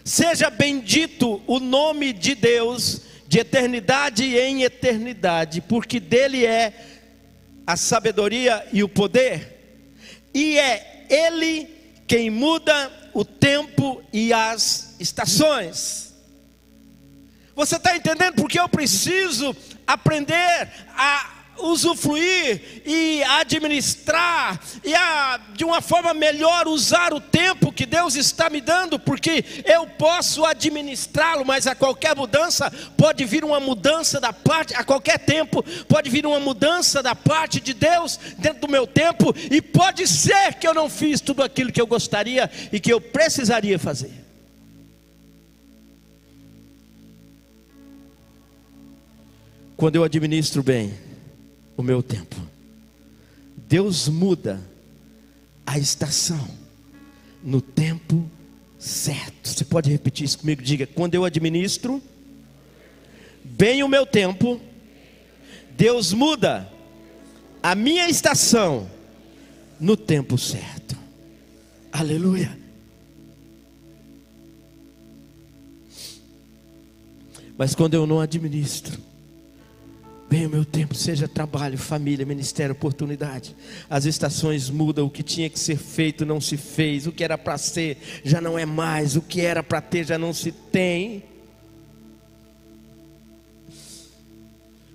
Seja 0.04 0.50
bendito 0.50 1.42
o 1.48 1.58
nome 1.58 2.12
de 2.12 2.36
Deus 2.36 3.02
de 3.32 3.40
eternidade 3.40 4.38
em 4.38 4.64
eternidade, 4.64 5.62
porque 5.62 6.02
dele 6.02 6.46
é 6.46 6.74
a 7.66 7.78
sabedoria 7.78 8.68
e 8.74 8.84
o 8.84 8.90
poder, 8.90 9.88
e 10.34 10.60
é 10.60 11.06
ele 11.10 11.66
quem 12.06 12.30
muda 12.30 12.92
o 13.14 13.24
tempo 13.24 14.04
e 14.12 14.34
as 14.34 14.98
estações. 15.00 16.14
Você 17.56 17.78
está 17.78 17.96
entendendo 17.96 18.36
porque 18.36 18.60
eu 18.60 18.68
preciso 18.68 19.56
aprender 19.88 20.70
a 20.94 21.41
usufruir 21.64 22.82
e 22.86 23.24
administrar 23.24 24.60
e 24.84 24.94
a, 24.94 25.40
de 25.54 25.64
uma 25.64 25.82
forma 25.82 26.14
melhor 26.14 26.68
usar 26.68 27.14
o 27.14 27.20
tempo 27.20 27.72
que 27.72 27.86
Deus 27.86 28.16
está 28.16 28.50
me 28.50 28.62
dando, 28.62 29.00
porque 29.00 29.44
eu 29.66 29.88
posso 29.88 30.46
administrá-lo, 30.46 31.46
mas 31.46 31.68
a 31.68 31.76
qualquer 31.76 32.16
mudança 32.16 32.72
pode 32.98 33.24
vir 33.26 33.44
uma 33.44 33.60
mudança 33.60 34.20
da 34.20 34.34
parte, 34.34 34.74
a 34.76 34.84
qualquer 34.84 35.20
tempo 35.20 35.64
pode 35.88 36.10
vir 36.10 36.26
uma 36.26 36.40
mudança 36.40 37.02
da 37.02 37.16
parte 37.16 37.60
de 37.60 37.74
Deus 37.74 38.20
dentro 38.38 38.62
do 38.62 38.68
meu 38.68 38.88
tempo 38.88 39.34
e 39.50 39.62
pode 39.62 40.08
ser 40.08 40.56
que 40.56 40.68
eu 40.68 40.74
não 40.74 40.90
fiz 40.90 41.22
tudo 41.22 41.44
aquilo 41.44 41.72
que 41.72 41.82
eu 41.82 41.88
gostaria 41.88 42.50
e 42.72 42.80
que 42.80 42.92
eu 42.92 43.00
precisaria 43.00 43.78
fazer. 43.78 44.22
Quando 49.82 49.96
eu 49.96 50.04
administro 50.04 50.62
bem, 50.62 50.94
o 51.82 51.84
meu 51.84 52.02
tempo. 52.02 52.36
Deus 53.68 54.08
muda 54.08 54.62
a 55.66 55.78
estação 55.78 56.48
no 57.44 57.60
tempo 57.60 58.30
certo. 58.78 59.50
Você 59.50 59.66
pode 59.66 59.90
repetir 59.90 60.26
isso 60.26 60.40
comigo? 60.40 60.62
Diga: 60.62 60.86
quando 60.86 61.16
eu 61.16 61.26
administro 61.26 62.02
bem 63.44 63.84
o 63.84 63.88
meu 63.88 64.06
tempo, 64.06 64.62
Deus 65.76 66.14
muda 66.14 66.72
a 67.62 67.74
minha 67.74 68.08
estação 68.08 68.90
no 69.80 69.98
tempo 69.98 70.38
certo. 70.38 70.96
Aleluia. 71.92 72.58
Mas 77.58 77.74
quando 77.74 77.96
eu 77.96 78.06
não 78.06 78.20
administro, 78.20 79.01
Bem, 80.32 80.46
o 80.46 80.50
meu 80.50 80.64
tempo, 80.64 80.96
seja 80.96 81.28
trabalho, 81.28 81.78
família, 81.78 82.26
ministério, 82.26 82.72
oportunidade. 82.72 83.54
As 83.90 84.06
estações 84.06 84.70
mudam, 84.70 85.06
o 85.06 85.10
que 85.10 85.22
tinha 85.22 85.50
que 85.50 85.60
ser 85.60 85.76
feito 85.76 86.26
não 86.26 86.40
se 86.40 86.56
fez, 86.56 87.06
o 87.06 87.12
que 87.12 87.22
era 87.22 87.38
para 87.38 87.58
ser 87.58 87.98
já 88.24 88.40
não 88.40 88.58
é 88.58 88.66
mais, 88.66 89.18
o 89.18 89.22
que 89.22 89.42
era 89.42 89.62
para 89.62 89.82
ter 89.82 90.06
já 90.06 90.18
não 90.18 90.34
se 90.34 90.54
tem. 90.54 91.22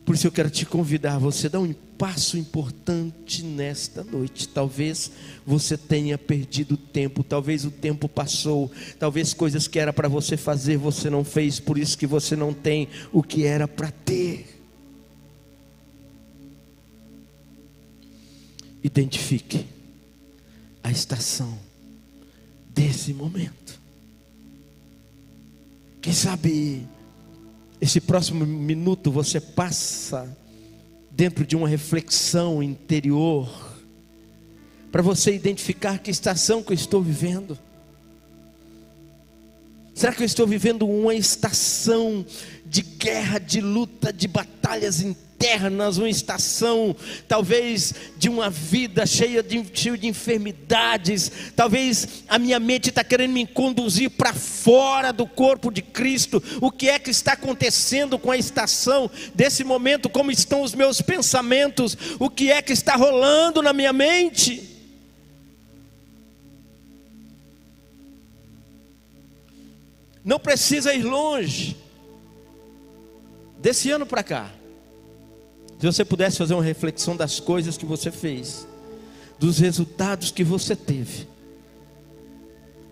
Por 0.06 0.14
isso 0.14 0.26
eu 0.26 0.32
quero 0.32 0.48
te 0.48 0.64
convidar, 0.64 1.18
você 1.18 1.50
dá 1.50 1.60
um 1.60 1.74
passo 1.98 2.38
importante 2.38 3.42
nesta 3.42 4.04
noite. 4.04 4.48
Talvez 4.48 5.10
você 5.44 5.76
tenha 5.76 6.16
perdido 6.16 6.76
tempo, 6.76 7.22
talvez 7.22 7.64
o 7.64 7.70
tempo 7.70 8.08
passou, 8.08 8.70
talvez 8.98 9.34
coisas 9.34 9.68
que 9.68 9.78
era 9.78 9.92
para 9.92 10.08
você 10.08 10.36
fazer 10.36 10.76
você 10.76 11.10
não 11.10 11.24
fez, 11.24 11.60
por 11.60 11.76
isso 11.76 11.98
que 11.98 12.06
você 12.06 12.36
não 12.36 12.54
tem 12.54 12.88
o 13.12 13.22
que 13.22 13.44
era 13.44 13.66
para 13.68 13.90
ter. 13.90 14.25
Identifique 18.86 19.66
a 20.80 20.92
estação 20.92 21.58
desse 22.68 23.12
momento. 23.12 23.80
Quem 26.00 26.12
sabe 26.12 26.86
esse 27.80 28.00
próximo 28.00 28.46
minuto 28.46 29.10
você 29.10 29.40
passa 29.40 30.32
dentro 31.10 31.44
de 31.44 31.56
uma 31.56 31.66
reflexão 31.66 32.62
interior 32.62 33.50
para 34.92 35.02
você 35.02 35.34
identificar 35.34 35.98
que 35.98 36.12
estação 36.12 36.62
que 36.62 36.70
eu 36.70 36.76
estou 36.76 37.02
vivendo. 37.02 37.58
Será 39.96 40.12
que 40.12 40.22
eu 40.22 40.26
estou 40.26 40.46
vivendo 40.46 40.86
uma 40.86 41.14
estação 41.14 42.22
de 42.66 42.82
guerra, 42.82 43.38
de 43.38 43.62
luta, 43.62 44.12
de 44.12 44.28
batalhas 44.28 45.00
internas? 45.00 45.96
uma 45.96 46.08
estação, 46.08 46.96
talvez 47.28 47.94
de 48.16 48.28
uma 48.28 48.50
vida 48.50 49.06
cheia 49.06 49.42
de, 49.42 49.60
de 49.62 50.06
enfermidades, 50.06 51.30
talvez 51.54 52.24
a 52.28 52.38
minha 52.38 52.58
mente 52.58 52.88
está 52.90 53.04
querendo 53.04 53.32
me 53.32 53.46
conduzir 53.46 54.10
para 54.10 54.34
fora 54.34 55.12
do 55.12 55.26
corpo 55.26 55.70
de 55.70 55.80
Cristo. 55.80 56.42
O 56.60 56.70
que 56.70 56.90
é 56.90 56.98
que 56.98 57.10
está 57.10 57.32
acontecendo 57.32 58.18
com 58.18 58.30
a 58.30 58.36
estação 58.36 59.10
desse 59.34 59.64
momento? 59.64 60.10
Como 60.10 60.30
estão 60.30 60.60
os 60.60 60.74
meus 60.74 61.00
pensamentos? 61.00 61.96
O 62.18 62.28
que 62.28 62.50
é 62.50 62.60
que 62.60 62.72
está 62.72 62.96
rolando 62.96 63.62
na 63.62 63.72
minha 63.72 63.94
mente? 63.94 64.75
Não 70.26 70.40
precisa 70.40 70.92
ir 70.92 71.04
longe. 71.04 71.76
Desse 73.60 73.92
ano 73.92 74.04
para 74.04 74.24
cá, 74.24 74.52
se 75.78 75.86
você 75.86 76.04
pudesse 76.04 76.36
fazer 76.36 76.54
uma 76.54 76.64
reflexão 76.64 77.16
das 77.16 77.38
coisas 77.38 77.78
que 77.78 77.86
você 77.86 78.10
fez, 78.10 78.66
dos 79.38 79.60
resultados 79.60 80.32
que 80.32 80.42
você 80.42 80.74
teve, 80.74 81.28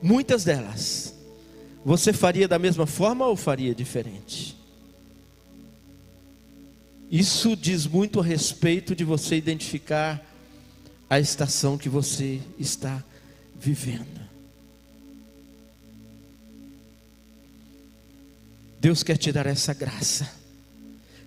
muitas 0.00 0.44
delas, 0.44 1.12
você 1.84 2.12
faria 2.12 2.46
da 2.46 2.56
mesma 2.56 2.86
forma 2.86 3.26
ou 3.26 3.34
faria 3.34 3.74
diferente? 3.74 4.56
Isso 7.10 7.56
diz 7.56 7.84
muito 7.84 8.20
a 8.20 8.22
respeito 8.22 8.94
de 8.94 9.02
você 9.02 9.34
identificar 9.36 10.24
a 11.10 11.18
estação 11.18 11.76
que 11.76 11.88
você 11.88 12.40
está 12.60 13.02
vivendo. 13.58 14.13
Deus 18.84 19.02
quer 19.02 19.16
te 19.16 19.32
dar 19.32 19.46
essa 19.46 19.72
graça 19.72 20.30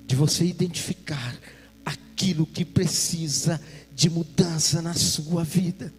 de 0.05 0.15
você 0.15 0.45
identificar 0.45 1.35
aquilo 1.83 2.45
que 2.45 2.63
precisa 2.63 3.59
de 3.95 4.11
mudança 4.11 4.79
na 4.79 4.93
sua 4.93 5.43
vida. 5.43 5.91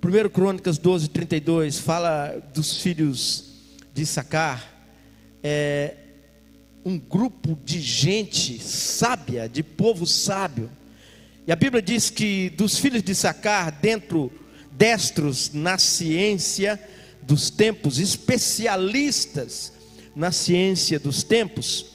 1 0.00 0.28
Crônicas 0.28 0.78
12, 0.78 1.08
32 1.08 1.80
fala 1.80 2.40
dos 2.54 2.80
filhos 2.80 3.46
de 3.92 4.06
Sacar, 4.06 4.64
é 5.42 5.96
um 6.84 6.96
grupo 6.96 7.58
de 7.64 7.80
gente 7.80 8.62
sábia, 8.62 9.48
de 9.48 9.64
povo 9.64 10.06
sábio. 10.06 10.70
E 11.48 11.50
a 11.50 11.56
Bíblia 11.56 11.82
diz 11.82 12.10
que 12.10 12.50
dos 12.50 12.78
filhos 12.78 13.02
de 13.02 13.16
Sacar, 13.16 13.72
dentro 13.72 14.30
destros 14.70 15.52
na 15.52 15.78
ciência, 15.78 16.78
dos 17.30 17.48
tempos, 17.48 18.00
especialistas 18.00 19.72
na 20.16 20.32
ciência 20.32 20.98
dos 20.98 21.22
tempos, 21.22 21.86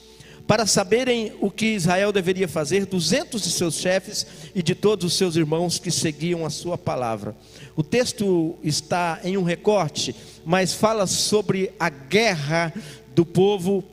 para 0.46 0.64
saberem 0.64 1.34
o 1.42 1.50
que 1.50 1.74
Israel 1.74 2.10
deveria 2.10 2.48
fazer, 2.48 2.86
duzentos 2.86 3.42
de 3.42 3.50
seus 3.50 3.74
chefes 3.74 4.26
e 4.54 4.62
de 4.62 4.74
todos 4.74 5.04
os 5.04 5.18
seus 5.18 5.36
irmãos 5.36 5.78
que 5.78 5.90
seguiam 5.90 6.46
a 6.46 6.50
sua 6.50 6.78
palavra. 6.78 7.36
O 7.76 7.82
texto 7.82 8.56
está 8.62 9.20
em 9.22 9.36
um 9.36 9.42
recorte, 9.42 10.16
mas 10.42 10.72
fala 10.72 11.06
sobre 11.06 11.70
a 11.78 11.90
guerra 11.90 12.72
do 13.14 13.26
povo 13.26 13.84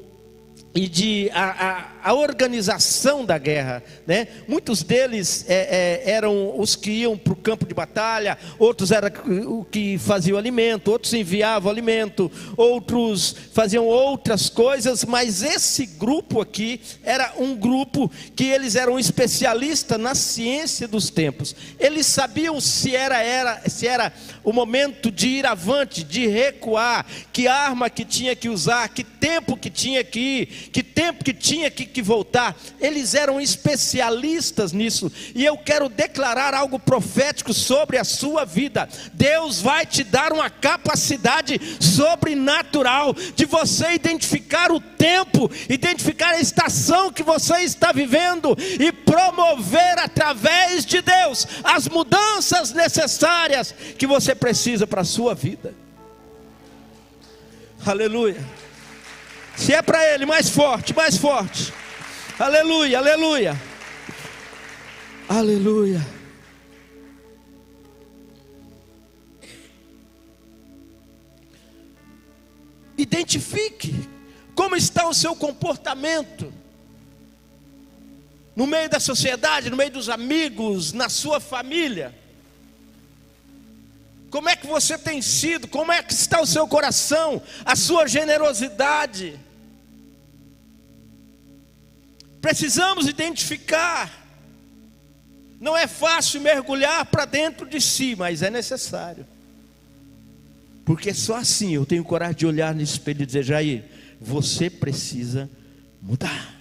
e 0.74 0.88
de 0.88 1.30
a, 1.34 1.44
a, 1.44 1.93
a, 2.04 2.14
organização 2.14 3.26
da 3.26 3.38
guerra, 3.38 3.84
né? 4.06 4.28
Muitos 4.48 4.84
deles 4.84 5.46
é, 5.48 6.02
é, 6.06 6.12
eram 6.12 6.60
os 6.60 6.76
que 6.76 6.92
iam 6.92 7.18
para 7.18 7.34
o 7.34 7.36
campo 7.36 7.66
de 7.66 7.74
batalha, 7.74 8.38
outros 8.60 8.92
eram 8.92 9.10
o 9.48 9.66
que 9.66 9.98
faziam 9.98 10.38
alimento, 10.38 10.92
outros 10.92 11.14
enviavam 11.14 11.72
alimento, 11.72 12.32
outros 12.58 13.36
faziam 13.54 13.86
outras 13.86 14.50
coisas, 14.50 15.06
mas 15.06 15.44
esse 15.44 15.86
grupo 15.86 16.42
aqui 16.42 16.82
era 17.04 17.34
um 17.38 17.56
grupo 17.56 18.12
que 18.36 18.46
eles 18.46 18.76
eram 18.76 19.00
especialistas 19.00 20.00
na 20.00 20.16
ciência 20.16 20.88
dos 20.88 21.10
tempos. 21.10 21.56
Eles 21.80 22.06
sabiam 22.06 22.60
se 22.60 22.96
era, 22.96 23.22
era 23.22 23.62
se 23.70 23.88
era 23.88 24.12
o 24.44 24.52
momento 24.52 25.12
de 25.12 25.28
ir 25.28 25.46
avante, 25.46 26.04
de 26.04 26.28
recuar, 26.28 27.06
que 27.32 27.48
arma 27.48 27.90
que 27.90 28.04
tinha 28.06 28.36
que 28.36 28.50
usar, 28.50 28.90
que 28.90 29.04
tempo 29.04 29.56
que 29.56 29.70
tinha 29.70 30.04
que 30.04 30.20
ir, 30.20 30.46
que 30.72 30.84
tempo 30.84 31.24
que 31.24 31.34
tinha 31.34 31.72
que, 31.72 31.86
que 31.94 32.02
voltar. 32.02 32.56
Eles 32.82 33.14
eram 33.14 33.40
especialistas 33.40 34.74
nisso. 34.74 35.12
E 35.34 35.46
eu 35.46 35.58
quero 35.58 35.88
declarar 35.88 36.54
algo 36.54 36.80
profético 36.80 37.54
sobre 37.54 37.98
a 37.98 38.04
sua 38.04 38.44
vida. 38.44 38.90
Deus 39.14 39.62
vai 39.62 39.86
te 39.86 40.04
dar 40.04 40.34
uma 40.34 40.50
capacidade 40.50 41.60
sobrenatural 41.80 43.14
de 43.14 43.46
você 43.46 43.94
identificar 43.94 44.72
o 44.72 44.80
tempo, 44.80 45.50
identificar 45.70 46.32
a 46.32 46.42
estação 46.42 47.12
que 47.12 47.24
você 47.24 47.60
está 47.60 47.92
vivendo 47.92 48.58
e 48.80 48.92
promover 48.92 50.00
através 50.00 50.86
de 50.86 51.02
Deus 51.02 51.48
as 51.64 51.88
mudanças 51.88 52.74
necessárias 52.74 53.74
que 53.98 54.08
você 54.08 54.34
precisa 54.34 54.88
para 54.88 55.02
a 55.02 55.06
sua 55.06 55.36
vida. 55.36 55.74
Aleluia. 57.86 58.42
Se 59.56 59.74
é 59.74 59.82
para 59.82 60.14
Ele, 60.14 60.26
mais 60.26 60.50
forte, 60.50 60.96
mais 60.96 61.18
forte. 61.18 61.74
Aleluia, 62.44 62.98
aleluia. 62.98 63.62
Aleluia. 65.30 66.06
Identifique 72.98 73.96
como 74.54 74.76
está 74.76 75.08
o 75.08 75.14
seu 75.14 75.38
comportamento 75.38 76.54
no 78.54 78.68
meio 78.68 78.90
da 78.90 79.00
sociedade, 79.00 79.70
no 79.70 79.78
meio 79.78 79.92
dos 79.92 80.10
amigos, 80.10 80.92
na 80.92 81.08
sua 81.08 81.40
família. 81.40 82.14
Como 84.30 84.50
é 84.50 84.58
que 84.58 84.68
você 84.68 84.98
tem 84.98 85.22
sido? 85.22 85.66
Como 85.70 85.94
é 85.94 86.04
que 86.04 86.12
está 86.12 86.42
o 86.42 86.46
seu 86.46 86.68
coração? 86.68 87.42
A 87.64 87.78
sua 87.78 88.06
generosidade? 88.06 89.40
Precisamos 92.44 93.08
identificar. 93.08 94.12
Não 95.62 95.78
é 95.78 95.88
fácil 95.88 96.42
mergulhar 96.42 97.06
para 97.06 97.24
dentro 97.24 97.66
de 97.66 97.80
si, 97.80 98.18
mas 98.18 98.42
é 98.42 98.50
necessário. 98.50 99.26
Porque 100.84 101.14
só 101.14 101.38
assim 101.38 101.74
eu 101.74 101.86
tenho 101.86 102.04
coragem 102.04 102.36
de 102.36 102.46
olhar 102.46 102.76
no 102.76 102.82
espelho 102.82 103.24
e 103.24 103.26
dizer: 103.26 103.44
Jair, 103.44 103.86
você 104.20 104.70
precisa 104.70 105.50
mudar. 106.02 106.54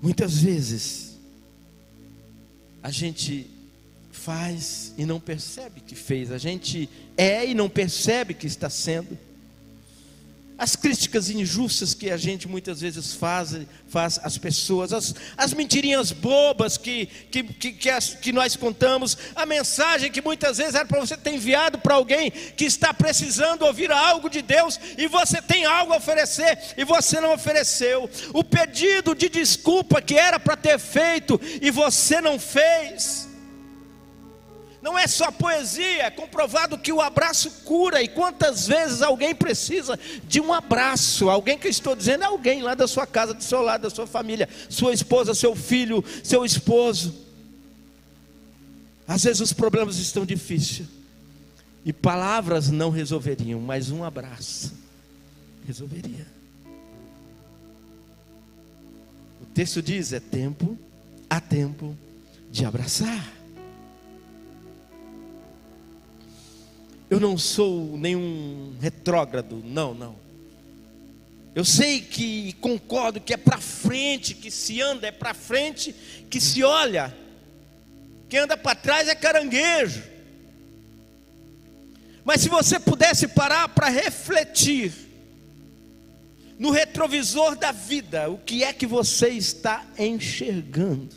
Muitas 0.00 0.38
vezes, 0.38 1.18
a 2.80 2.92
gente 2.92 3.50
faz 4.12 4.94
e 4.96 5.04
não 5.04 5.18
percebe 5.18 5.80
que 5.80 5.96
fez, 5.96 6.30
a 6.30 6.38
gente 6.38 6.88
é 7.16 7.44
e 7.44 7.54
não 7.54 7.68
percebe 7.68 8.34
que 8.34 8.46
está 8.46 8.70
sendo. 8.70 9.18
As 10.60 10.76
críticas 10.76 11.30
injustas 11.30 11.94
que 11.94 12.10
a 12.10 12.18
gente 12.18 12.46
muitas 12.46 12.82
vezes 12.82 13.14
faz, 13.14 13.56
faz 13.88 14.20
às 14.22 14.36
pessoas, 14.36 14.92
as, 14.92 15.14
as 15.34 15.54
mentirinhas 15.54 16.12
bobas 16.12 16.76
que, 16.76 17.06
que, 17.30 17.42
que, 17.42 17.72
que, 17.72 17.88
as, 17.88 18.12
que 18.12 18.30
nós 18.30 18.56
contamos, 18.56 19.16
a 19.34 19.46
mensagem 19.46 20.12
que 20.12 20.20
muitas 20.20 20.58
vezes 20.58 20.74
era 20.74 20.84
para 20.84 21.00
você 21.00 21.16
ter 21.16 21.32
enviado 21.32 21.78
para 21.78 21.94
alguém 21.94 22.30
que 22.30 22.66
está 22.66 22.92
precisando 22.92 23.62
ouvir 23.62 23.90
algo 23.90 24.28
de 24.28 24.42
Deus 24.42 24.78
e 24.98 25.08
você 25.08 25.40
tem 25.40 25.64
algo 25.64 25.94
a 25.94 25.96
oferecer 25.96 26.58
e 26.76 26.84
você 26.84 27.22
não 27.22 27.32
ofereceu, 27.32 28.10
o 28.34 28.44
pedido 28.44 29.14
de 29.14 29.30
desculpa 29.30 30.02
que 30.02 30.18
era 30.18 30.38
para 30.38 30.58
ter 30.58 30.78
feito 30.78 31.40
e 31.62 31.70
você 31.70 32.20
não 32.20 32.38
fez. 32.38 33.29
Não 34.82 34.98
é 34.98 35.06
só 35.06 35.30
poesia, 35.30 36.04
é 36.04 36.10
comprovado 36.10 36.78
que 36.78 36.92
o 36.92 37.00
abraço 37.00 37.50
cura. 37.64 38.02
E 38.02 38.08
quantas 38.08 38.66
vezes 38.66 39.02
alguém 39.02 39.34
precisa 39.34 39.98
de 40.26 40.40
um 40.40 40.52
abraço? 40.52 41.28
Alguém 41.28 41.58
que 41.58 41.66
eu 41.66 41.70
estou 41.70 41.94
dizendo 41.94 42.24
é 42.24 42.26
alguém 42.26 42.62
lá 42.62 42.74
da 42.74 42.88
sua 42.88 43.06
casa, 43.06 43.34
do 43.34 43.44
seu 43.44 43.60
lado, 43.60 43.82
da 43.82 43.90
sua 43.90 44.06
família, 44.06 44.48
sua 44.70 44.94
esposa, 44.94 45.34
seu 45.34 45.54
filho, 45.54 46.02
seu 46.24 46.44
esposo. 46.44 47.14
Às 49.06 49.24
vezes 49.24 49.40
os 49.40 49.52
problemas 49.52 49.98
estão 49.98 50.24
difíceis. 50.24 50.88
E 51.84 51.92
palavras 51.92 52.70
não 52.70 52.90
resolveriam, 52.90 53.60
mas 53.60 53.90
um 53.90 54.04
abraço 54.04 54.72
resolveria. 55.66 56.26
O 59.42 59.46
texto 59.46 59.82
diz: 59.82 60.12
é 60.12 60.20
tempo, 60.20 60.78
há 61.28 61.40
tempo 61.40 61.96
de 62.50 62.64
abraçar. 62.64 63.39
Eu 67.10 67.18
não 67.18 67.36
sou 67.36 67.98
nenhum 67.98 68.76
retrógrado, 68.80 69.60
não, 69.64 69.92
não. 69.92 70.14
Eu 71.52 71.64
sei 71.64 72.00
que 72.00 72.52
concordo 72.60 73.20
que 73.20 73.34
é 73.34 73.36
para 73.36 73.58
frente 73.58 74.32
que 74.32 74.50
se 74.50 74.80
anda, 74.80 75.08
é 75.08 75.10
para 75.10 75.34
frente 75.34 75.92
que 76.30 76.40
se 76.40 76.62
olha. 76.62 77.12
Quem 78.28 78.38
anda 78.38 78.56
para 78.56 78.76
trás 78.76 79.08
é 79.08 79.14
caranguejo. 79.16 80.04
Mas 82.24 82.42
se 82.42 82.48
você 82.48 82.78
pudesse 82.78 83.26
parar 83.26 83.68
para 83.70 83.88
refletir 83.88 84.92
no 86.56 86.70
retrovisor 86.70 87.56
da 87.56 87.72
vida, 87.72 88.30
o 88.30 88.38
que 88.38 88.62
é 88.62 88.72
que 88.72 88.86
você 88.86 89.30
está 89.30 89.84
enxergando? 89.98 91.16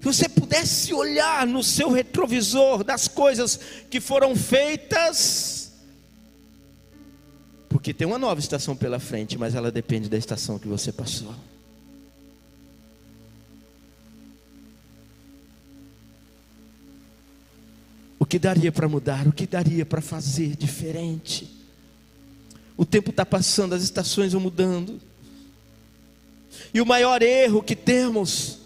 Que 0.00 0.06
você 0.06 0.28
pudesse 0.28 0.94
olhar 0.94 1.46
no 1.46 1.62
seu 1.62 1.90
retrovisor 1.90 2.82
das 2.82 3.06
coisas 3.06 3.60
que 3.90 4.00
foram 4.00 4.34
feitas, 4.34 5.72
porque 7.68 7.92
tem 7.92 8.06
uma 8.06 8.18
nova 8.18 8.40
estação 8.40 8.74
pela 8.74 8.98
frente, 8.98 9.36
mas 9.38 9.54
ela 9.54 9.70
depende 9.70 10.08
da 10.08 10.16
estação 10.16 10.58
que 10.58 10.66
você 10.66 10.90
passou. 10.90 11.34
que 18.30 18.38
daria 18.38 18.70
para 18.70 18.88
mudar, 18.88 19.26
o 19.26 19.32
que 19.32 19.44
daria 19.44 19.84
para 19.84 20.00
fazer 20.00 20.54
diferente. 20.54 21.50
O 22.76 22.86
tempo 22.86 23.10
está 23.10 23.26
passando, 23.26 23.74
as 23.74 23.82
estações 23.82 24.32
vão 24.32 24.40
mudando. 24.40 25.00
E 26.72 26.80
o 26.80 26.86
maior 26.86 27.22
erro 27.22 27.60
que 27.60 27.74
temos 27.74 28.59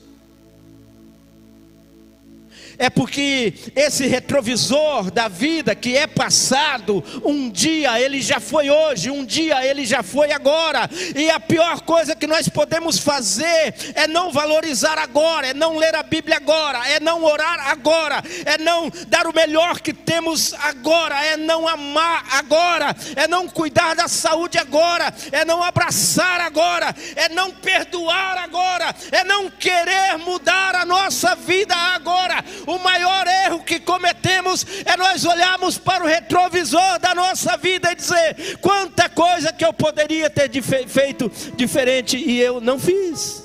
é 2.78 2.90
porque 2.90 3.54
esse 3.74 4.06
retrovisor 4.06 5.10
da 5.10 5.28
vida 5.28 5.74
que 5.74 5.96
é 5.96 6.06
passado, 6.06 7.02
um 7.24 7.50
dia 7.50 8.00
ele 8.00 8.20
já 8.20 8.40
foi 8.40 8.70
hoje, 8.70 9.10
um 9.10 9.24
dia 9.24 9.64
ele 9.64 9.84
já 9.84 10.02
foi 10.02 10.32
agora, 10.32 10.88
e 11.14 11.30
a 11.30 11.38
pior 11.38 11.80
coisa 11.82 12.16
que 12.16 12.26
nós 12.26 12.48
podemos 12.48 12.98
fazer 12.98 13.74
é 13.94 14.06
não 14.06 14.32
valorizar 14.32 14.98
agora, 14.98 15.48
é 15.48 15.54
não 15.54 15.76
ler 15.76 15.94
a 15.94 16.02
Bíblia 16.02 16.36
agora, 16.36 16.88
é 16.88 17.00
não 17.00 17.22
orar 17.24 17.68
agora, 17.68 18.22
é 18.44 18.58
não 18.58 18.90
dar 19.08 19.26
o 19.26 19.34
melhor 19.34 19.80
que 19.80 19.92
temos 19.92 20.54
agora, 20.54 21.24
é 21.24 21.36
não 21.36 21.68
amar 21.68 22.24
agora, 22.32 22.94
é 23.16 23.26
não 23.28 23.48
cuidar 23.48 23.94
da 23.94 24.08
saúde 24.08 24.58
agora, 24.58 25.14
é 25.30 25.44
não 25.44 25.62
abraçar 25.62 26.40
agora, 26.40 26.94
é 27.16 27.28
não 27.28 27.50
perdoar 27.50 28.38
agora, 28.38 28.94
é 29.12 29.24
não 29.24 29.50
querer 29.50 30.18
mudar 30.18 30.74
a 30.74 30.84
nossa 30.84 31.34
vida 31.34 31.74
agora 31.74 32.44
o 32.66 32.78
maior 32.78 33.26
erro 33.26 33.64
que 33.64 33.80
cometemos 33.80 34.66
é 34.84 34.96
nós 34.96 35.24
olharmos 35.24 35.78
para 35.78 36.04
o 36.04 36.06
retrovisor 36.06 36.98
da 36.98 37.14
nossa 37.14 37.56
vida 37.56 37.92
e 37.92 37.94
dizer: 37.94 38.58
quanta 38.60 39.08
coisa 39.08 39.52
que 39.52 39.64
eu 39.64 39.72
poderia 39.72 40.30
ter 40.30 40.50
feito 40.86 41.30
diferente 41.56 42.16
e 42.16 42.40
eu 42.40 42.60
não 42.60 42.78
fiz. 42.78 43.44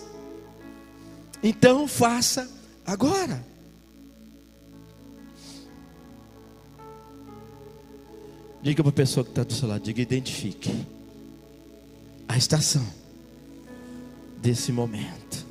Então 1.41 1.88
faça 1.88 2.49
agora. 2.86 3.47
Diga 8.62 8.84
para 8.84 8.89
a 8.89 8.93
pessoa 8.93 9.23
que 9.23 9.32
está 9.32 9.43
do 9.43 9.53
seu 9.53 9.69
lado, 9.69 9.82
diga, 9.82 10.01
identifique 10.01 10.86
a 12.27 12.38
estação 12.38 12.86
desse 14.38 14.71
momento. 14.71 15.49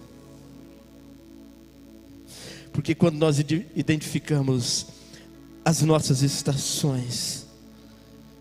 Porque 2.78 2.94
quando 2.94 3.16
nós 3.16 3.40
identificamos 3.40 4.86
as 5.64 5.82
nossas 5.82 6.22
estações, 6.22 7.44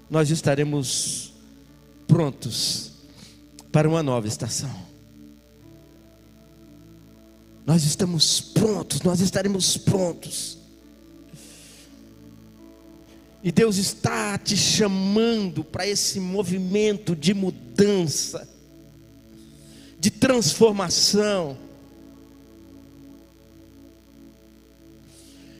nós 0.07 0.29
estaremos 0.29 1.33
prontos 2.07 2.91
para 3.71 3.89
uma 3.89 4.03
nova 4.03 4.27
estação. 4.27 4.69
Nós 7.65 7.83
estamos 7.83 8.39
prontos, 8.39 9.01
nós 9.01 9.21
estaremos 9.21 9.75
prontos. 9.75 10.59
E 13.43 13.51
Deus 13.51 13.77
está 13.77 14.37
te 14.37 14.55
chamando 14.55 15.63
para 15.63 15.87
esse 15.87 16.19
movimento 16.19 17.15
de 17.15 17.33
mudança, 17.33 18.47
de 19.99 20.11
transformação. 20.11 21.65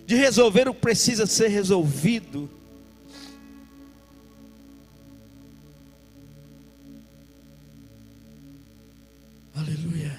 De 0.08 0.15
resolver 0.15 0.70
o 0.70 0.74
que 0.74 0.80
precisa 0.80 1.26
ser 1.26 1.50
resolvido. 1.50 2.50
Aleluia. 9.54 10.17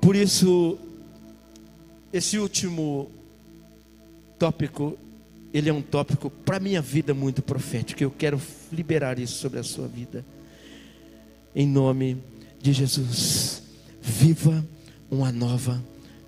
Por 0.00 0.14
isso, 0.14 0.78
esse 2.12 2.38
último 2.38 3.10
tópico, 4.38 4.96
ele 5.52 5.68
é 5.68 5.72
um 5.72 5.82
tópico 5.82 6.30
para 6.30 6.60
minha 6.60 6.80
vida 6.80 7.12
muito 7.12 7.42
profético. 7.42 8.00
Eu 8.00 8.12
quero 8.12 8.40
liberar 8.70 9.18
isso 9.18 9.38
sobre 9.38 9.58
a 9.58 9.64
sua 9.64 9.88
vida. 9.88 10.24
Em 11.52 11.66
nome 11.66 12.22
de 12.62 12.72
Jesus. 12.72 13.60
Viva 14.00 14.64
uma 15.10 15.32
nova 15.32 15.82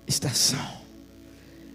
estação 0.05 0.82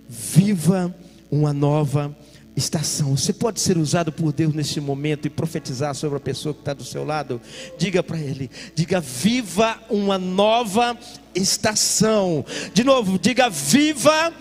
viva 0.09 0.95
uma 1.31 1.53
nova 1.53 2.17
estação. 2.57 3.17
Você 3.17 3.33
pode 3.33 3.61
ser 3.61 3.79
usado 3.79 4.11
por 4.11 4.33
Deus 4.33 4.53
neste 4.53 4.81
momento 4.81 5.27
e 5.27 5.31
profetizar 5.31 5.95
sobre 5.95 6.17
a 6.17 6.21
pessoa 6.21 6.53
que 6.53 6.61
está 6.61 6.75
do 6.75 6.85
seu 6.85 7.05
lado. 7.05 7.41
Diga 7.79 8.03
para 8.03 8.19
ele: 8.19 8.51
diga, 8.75 9.01
viva 9.01 9.79
uma 9.89 10.19
nova 10.19 10.99
estação. 11.35 12.45
De 12.75 12.83
novo, 12.83 13.19
diga, 13.19 13.49
viva 13.49 14.33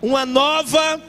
uma 0.00 0.24
nova 0.24 1.00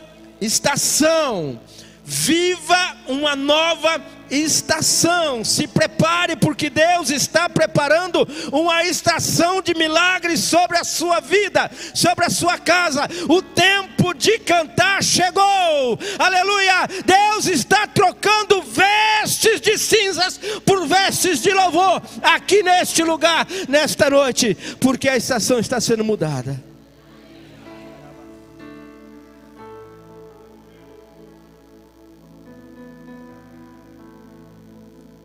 estação. 0.42 1.60
Viva 2.04 2.98
uma 3.08 3.36
nova 3.36 4.02
estação. 4.32 5.44
Se 5.46 5.68
prepare, 5.68 6.36
porque 6.36 6.68
Deus 6.70 7.12
está 7.12 7.48
preparando 7.48 8.28
uma 8.52 8.84
estação 8.84 9.62
de 9.62 9.76
milagres 9.76 10.40
sobre 10.40 10.78
a 10.78 10.84
sua 10.84 11.20
vida, 11.20 11.70
sobre 11.94 12.26
a 12.26 12.30
sua 12.32 12.58
casa. 12.58 13.08
O 13.28 13.44
tempo 13.44 13.79
de 14.14 14.40
cantar 14.40 15.04
chegou. 15.04 15.98
Aleluia! 16.18 16.88
Deus 17.06 17.48
está 17.48 17.88
trocando 17.88 18.62
vestes 18.62 19.62
de 19.62 19.78
cinzas 19.78 20.40
por 20.66 20.88
vestes 20.88 21.42
de 21.42 21.52
louvor 21.52 22.02
aqui 22.22 22.64
neste 22.64 23.04
lugar, 23.04 23.48
nesta 23.68 24.10
noite, 24.10 24.56
porque 24.80 25.10
a 25.10 25.18
estação 25.18 25.60
está 25.60 25.80
sendo 25.80 26.04
mudada. 26.04 26.70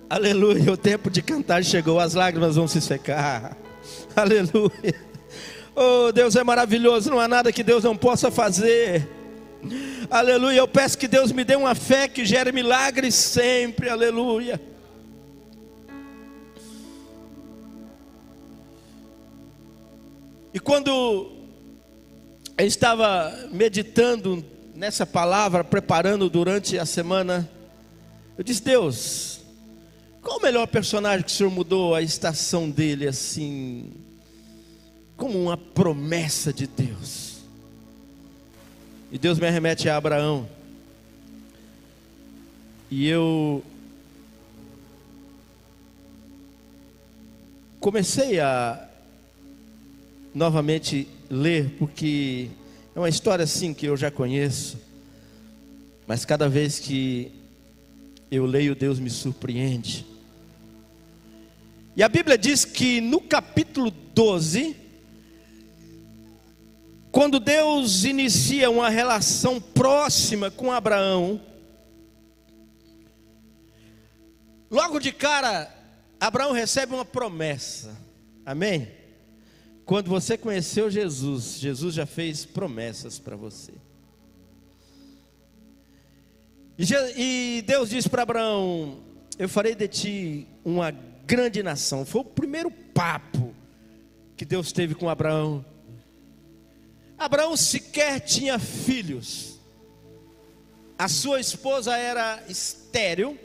Aleluia, 0.08 0.72
o 0.72 0.76
tempo 0.76 1.10
de 1.10 1.20
cantar 1.20 1.64
chegou, 1.64 1.98
as 1.98 2.14
lágrimas 2.14 2.54
vão 2.54 2.68
se 2.68 2.80
secar. 2.80 3.56
Aleluia. 4.14 4.94
Oh, 5.76 6.12
Deus 6.12 6.36
é 6.36 6.44
maravilhoso, 6.44 7.10
não 7.10 7.18
há 7.18 7.26
nada 7.26 7.52
que 7.52 7.64
Deus 7.64 7.82
não 7.82 7.96
possa 7.96 8.30
fazer. 8.30 9.08
Aleluia, 10.08 10.58
eu 10.58 10.68
peço 10.68 10.96
que 10.96 11.08
Deus 11.08 11.32
me 11.32 11.42
dê 11.44 11.56
uma 11.56 11.74
fé 11.74 12.06
que 12.06 12.24
gere 12.24 12.52
milagres 12.52 13.14
sempre. 13.14 13.88
Aleluia. 13.88 14.60
E 20.52 20.60
quando 20.60 21.32
eu 22.56 22.64
estava 22.64 23.48
meditando 23.50 24.44
nessa 24.74 25.04
palavra, 25.04 25.64
preparando 25.64 26.30
durante 26.30 26.78
a 26.78 26.86
semana, 26.86 27.50
eu 28.38 28.44
disse: 28.44 28.62
Deus, 28.62 29.40
qual 30.22 30.38
o 30.38 30.42
melhor 30.42 30.68
personagem 30.68 31.24
que 31.24 31.32
o 31.32 31.34
Senhor 31.34 31.50
mudou 31.50 31.94
a 31.96 32.02
estação 32.02 32.70
dele 32.70 33.08
assim, 33.08 33.90
como 35.16 35.40
uma 35.42 35.56
promessa 35.56 36.52
de 36.52 36.66
Deus? 36.66 37.38
E 39.10 39.18
Deus 39.18 39.38
me 39.38 39.48
remete 39.48 39.88
a 39.88 39.96
Abraão. 39.96 40.48
E 42.90 43.08
eu 43.08 43.62
comecei 47.80 48.40
a 48.40 48.88
novamente 50.34 51.06
ler, 51.30 51.76
porque 51.78 52.48
é 52.94 52.98
uma 52.98 53.08
história 53.08 53.44
assim 53.44 53.72
que 53.72 53.86
eu 53.86 53.96
já 53.96 54.10
conheço, 54.10 54.78
mas 56.06 56.24
cada 56.24 56.48
vez 56.48 56.78
que 56.78 57.30
eu 58.30 58.46
leio, 58.46 58.74
Deus 58.74 58.98
me 58.98 59.10
surpreende. 59.10 60.04
E 61.96 62.02
a 62.02 62.08
Bíblia 62.08 62.36
diz 62.36 62.64
que 62.64 63.00
no 63.00 63.20
capítulo 63.20 63.90
12, 63.90 64.83
quando 67.14 67.38
Deus 67.38 68.02
inicia 68.02 68.68
uma 68.68 68.88
relação 68.88 69.60
próxima 69.60 70.50
com 70.50 70.72
Abraão, 70.72 71.40
logo 74.68 74.98
de 74.98 75.12
cara, 75.12 75.72
Abraão 76.18 76.50
recebe 76.50 76.92
uma 76.92 77.04
promessa, 77.04 77.96
amém? 78.44 78.88
Quando 79.84 80.08
você 80.08 80.36
conheceu 80.36 80.90
Jesus, 80.90 81.60
Jesus 81.60 81.94
já 81.94 82.04
fez 82.04 82.44
promessas 82.44 83.20
para 83.20 83.36
você. 83.36 83.74
E 87.16 87.62
Deus 87.64 87.90
disse 87.90 88.08
para 88.08 88.22
Abraão: 88.22 89.04
Eu 89.38 89.48
farei 89.48 89.76
de 89.76 89.86
ti 89.86 90.48
uma 90.64 90.90
grande 90.90 91.62
nação. 91.62 92.04
Foi 92.04 92.22
o 92.22 92.24
primeiro 92.24 92.72
papo 92.72 93.54
que 94.36 94.44
Deus 94.44 94.72
teve 94.72 94.96
com 94.96 95.08
Abraão. 95.08 95.64
Abraão 97.24 97.56
sequer 97.56 98.20
tinha 98.20 98.58
filhos. 98.58 99.58
A 100.98 101.08
sua 101.08 101.40
esposa 101.40 101.96
era 101.96 102.42
estéril, 102.48 103.38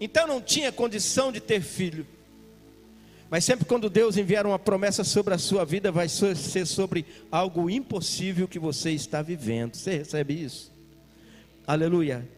então 0.00 0.26
não 0.26 0.40
tinha 0.40 0.70
condição 0.70 1.32
de 1.32 1.40
ter 1.40 1.60
filho. 1.60 2.06
Mas 3.30 3.44
sempre 3.44 3.64
quando 3.64 3.90
Deus 3.90 4.16
enviar 4.16 4.46
uma 4.46 4.58
promessa 4.58 5.02
sobre 5.02 5.34
a 5.34 5.38
sua 5.38 5.64
vida, 5.64 5.90
vai 5.90 6.08
ser 6.08 6.66
sobre 6.66 7.04
algo 7.32 7.68
impossível 7.68 8.46
que 8.46 8.58
você 8.58 8.90
está 8.92 9.22
vivendo. 9.22 9.74
Você 9.74 9.98
recebe 9.98 10.34
isso? 10.34 10.70
Aleluia. 11.66 12.28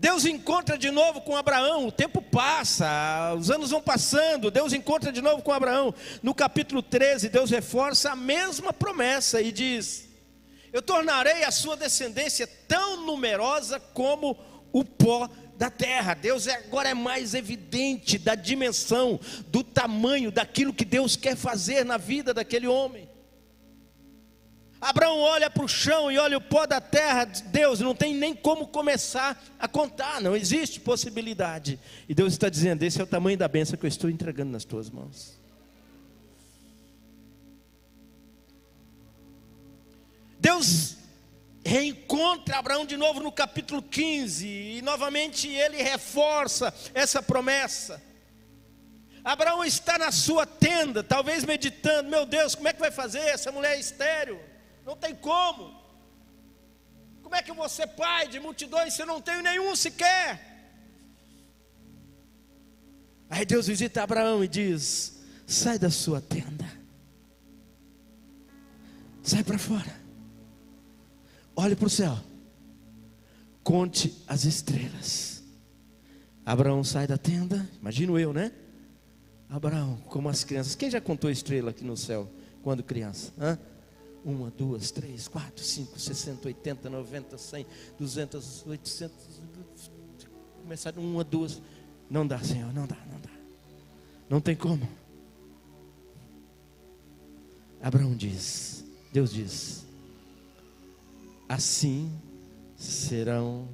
Deus 0.00 0.24
encontra 0.24 0.78
de 0.78 0.90
novo 0.90 1.20
com 1.20 1.36
Abraão, 1.36 1.86
o 1.86 1.92
tempo 1.92 2.22
passa, 2.22 3.34
os 3.38 3.50
anos 3.50 3.68
vão 3.68 3.82
passando, 3.82 4.50
Deus 4.50 4.72
encontra 4.72 5.12
de 5.12 5.20
novo 5.20 5.42
com 5.42 5.52
Abraão. 5.52 5.94
No 6.22 6.34
capítulo 6.34 6.82
13, 6.82 7.28
Deus 7.28 7.50
reforça 7.50 8.12
a 8.12 8.16
mesma 8.16 8.72
promessa 8.72 9.42
e 9.42 9.52
diz: 9.52 10.08
Eu 10.72 10.80
tornarei 10.80 11.44
a 11.44 11.50
sua 11.50 11.76
descendência 11.76 12.46
tão 12.66 13.04
numerosa 13.04 13.78
como 13.78 14.38
o 14.72 14.82
pó 14.82 15.28
da 15.58 15.68
terra. 15.68 16.14
Deus 16.14 16.46
é, 16.46 16.54
agora 16.54 16.88
é 16.88 16.94
mais 16.94 17.34
evidente 17.34 18.16
da 18.16 18.34
dimensão, 18.34 19.20
do 19.48 19.62
tamanho 19.62 20.32
daquilo 20.32 20.72
que 20.72 20.86
Deus 20.86 21.14
quer 21.14 21.36
fazer 21.36 21.84
na 21.84 21.98
vida 21.98 22.32
daquele 22.32 22.66
homem. 22.66 23.06
Abraão 24.80 25.18
olha 25.18 25.50
para 25.50 25.62
o 25.62 25.68
chão 25.68 26.10
e 26.10 26.18
olha 26.18 26.38
o 26.38 26.40
pó 26.40 26.64
da 26.64 26.80
terra, 26.80 27.26
Deus 27.26 27.80
não 27.80 27.94
tem 27.94 28.14
nem 28.14 28.34
como 28.34 28.66
começar 28.66 29.40
a 29.58 29.68
contar, 29.68 30.22
não 30.22 30.34
existe 30.34 30.80
possibilidade. 30.80 31.78
E 32.08 32.14
Deus 32.14 32.32
está 32.32 32.48
dizendo: 32.48 32.82
esse 32.82 32.98
é 32.98 33.04
o 33.04 33.06
tamanho 33.06 33.36
da 33.36 33.46
benção 33.46 33.78
que 33.78 33.84
eu 33.84 33.88
estou 33.88 34.08
entregando 34.08 34.50
nas 34.50 34.64
tuas 34.64 34.88
mãos. 34.88 35.38
Deus 40.38 40.96
reencontra 41.62 42.56
Abraão 42.56 42.86
de 42.86 42.96
novo 42.96 43.20
no 43.20 43.30
capítulo 43.30 43.82
15, 43.82 44.46
e 44.46 44.80
novamente 44.80 45.46
ele 45.46 45.82
reforça 45.82 46.72
essa 46.94 47.22
promessa. 47.22 48.02
Abraão 49.22 49.62
está 49.62 49.98
na 49.98 50.10
sua 50.10 50.46
tenda, 50.46 51.02
talvez 51.02 51.44
meditando: 51.44 52.08
meu 52.08 52.24
Deus, 52.24 52.54
como 52.54 52.68
é 52.68 52.72
que 52.72 52.80
vai 52.80 52.90
fazer? 52.90 53.18
Essa 53.18 53.52
mulher 53.52 53.76
é 53.76 53.78
estéreo. 53.78 54.49
Não 54.90 54.96
tem 54.96 55.14
como. 55.14 55.72
Como 57.22 57.36
é 57.36 57.40
que 57.40 57.52
você 57.52 57.86
pai 57.86 58.26
de 58.26 58.40
multidões 58.40 58.92
se 58.92 59.02
eu 59.02 59.06
não 59.06 59.22
tenho 59.22 59.40
nenhum 59.40 59.76
sequer? 59.76 60.28
Aí 63.28 63.46
Deus 63.46 63.68
visita 63.68 64.02
Abraão 64.02 64.42
e 64.42 64.48
diz: 64.48 65.22
sai 65.46 65.78
da 65.78 65.90
sua 65.90 66.20
tenda, 66.20 66.68
sai 69.22 69.44
para 69.44 69.60
fora, 69.60 69.94
olhe 71.54 71.76
para 71.76 71.86
o 71.86 71.90
céu, 71.90 72.18
conte 73.62 74.20
as 74.26 74.44
estrelas. 74.44 75.44
Abraão 76.44 76.82
sai 76.82 77.06
da 77.06 77.16
tenda, 77.16 77.70
imagino 77.80 78.18
eu, 78.18 78.32
né? 78.32 78.50
Abraão, 79.48 79.98
como 80.06 80.28
as 80.28 80.42
crianças. 80.42 80.74
Quem 80.74 80.90
já 80.90 81.00
contou 81.00 81.30
estrela 81.30 81.70
aqui 81.70 81.84
no 81.84 81.96
céu 81.96 82.28
quando 82.60 82.82
criança? 82.82 83.32
Hã? 83.38 83.56
Uma, 84.24 84.50
duas, 84.50 84.90
três, 84.90 85.28
quatro, 85.28 85.64
cinco, 85.64 85.98
sessenta, 85.98 86.46
oitenta, 86.46 86.90
noventa, 86.90 87.38
cem, 87.38 87.66
duzentas, 87.98 88.64
oitocentas. 88.66 89.40
Começar 90.62 90.96
uma, 90.98 91.24
duas. 91.24 91.60
Não 92.08 92.26
dá, 92.26 92.38
Senhor, 92.38 92.72
não 92.72 92.86
dá, 92.86 92.98
não 93.10 93.20
dá. 93.20 93.30
Não 94.28 94.40
tem 94.40 94.54
como. 94.54 94.86
Abraão 97.80 98.14
diz, 98.14 98.84
Deus 99.10 99.32
diz: 99.32 99.86
assim 101.48 102.12
serão 102.76 103.68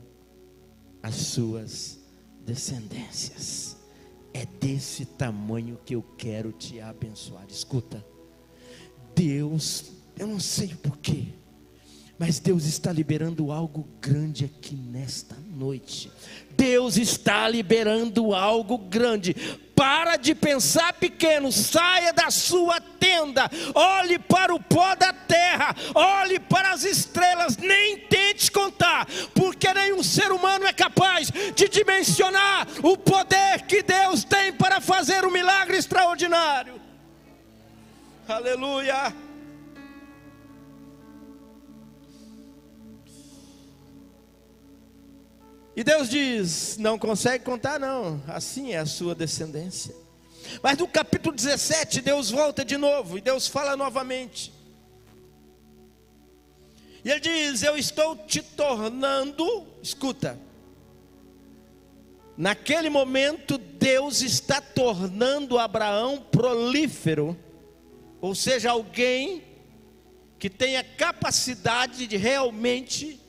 as 1.02 1.14
suas 1.14 1.98
descendências. 2.44 3.76
É 4.32 4.46
desse 4.46 5.04
tamanho 5.04 5.78
que 5.84 5.94
eu 5.94 6.02
quero 6.16 6.52
te 6.52 6.80
abençoar. 6.80 7.46
Escuta, 7.48 8.04
Deus 9.14 9.92
eu 10.18 10.26
não 10.26 10.40
sei 10.40 10.68
porquê, 10.82 11.26
mas 12.18 12.38
Deus 12.38 12.64
está 12.64 12.90
liberando 12.90 13.52
algo 13.52 13.86
grande 14.00 14.46
aqui 14.46 14.74
nesta 14.74 15.36
noite. 15.54 16.10
Deus 16.56 16.96
está 16.96 17.46
liberando 17.46 18.34
algo 18.34 18.78
grande. 18.78 19.34
Para 19.74 20.16
de 20.16 20.34
pensar 20.34 20.94
pequeno, 20.94 21.52
saia 21.52 22.10
da 22.14 22.30
sua 22.30 22.80
tenda, 22.80 23.50
olhe 23.74 24.18
para 24.18 24.54
o 24.54 24.58
pó 24.58 24.94
da 24.94 25.12
terra, 25.12 25.76
olhe 25.94 26.40
para 26.40 26.72
as 26.72 26.82
estrelas, 26.82 27.58
nem 27.58 27.98
tente 27.98 28.50
contar, 28.50 29.06
porque 29.34 29.70
nenhum 29.74 30.02
ser 30.02 30.32
humano 30.32 30.66
é 30.66 30.72
capaz 30.72 31.30
de 31.54 31.68
dimensionar 31.68 32.66
o 32.82 32.96
poder 32.96 33.66
que 33.68 33.82
Deus 33.82 34.24
tem 34.24 34.50
para 34.50 34.80
fazer 34.80 35.26
um 35.26 35.30
milagre 35.30 35.76
extraordinário. 35.76 36.80
Aleluia. 38.26 39.14
E 45.76 45.84
Deus 45.84 46.08
diz: 46.08 46.78
não 46.78 46.98
consegue 46.98 47.44
contar, 47.44 47.78
não, 47.78 48.22
assim 48.26 48.72
é 48.72 48.78
a 48.78 48.86
sua 48.86 49.14
descendência. 49.14 49.94
Mas 50.62 50.78
no 50.78 50.88
capítulo 50.88 51.36
17, 51.36 52.00
Deus 52.00 52.30
volta 52.30 52.64
de 52.64 52.78
novo 52.78 53.18
e 53.18 53.20
Deus 53.20 53.46
fala 53.46 53.76
novamente. 53.76 54.50
E 57.04 57.10
ele 57.10 57.20
diz: 57.20 57.62
Eu 57.62 57.76
estou 57.76 58.16
te 58.16 58.40
tornando, 58.40 59.66
escuta, 59.82 60.38
naquele 62.38 62.88
momento 62.88 63.58
Deus 63.58 64.22
está 64.22 64.62
tornando 64.62 65.58
Abraão 65.58 66.24
prolífero, 66.30 67.38
ou 68.18 68.34
seja, 68.34 68.70
alguém 68.70 69.44
que 70.38 70.48
tenha 70.48 70.82
capacidade 70.82 72.06
de 72.06 72.16
realmente 72.16 73.20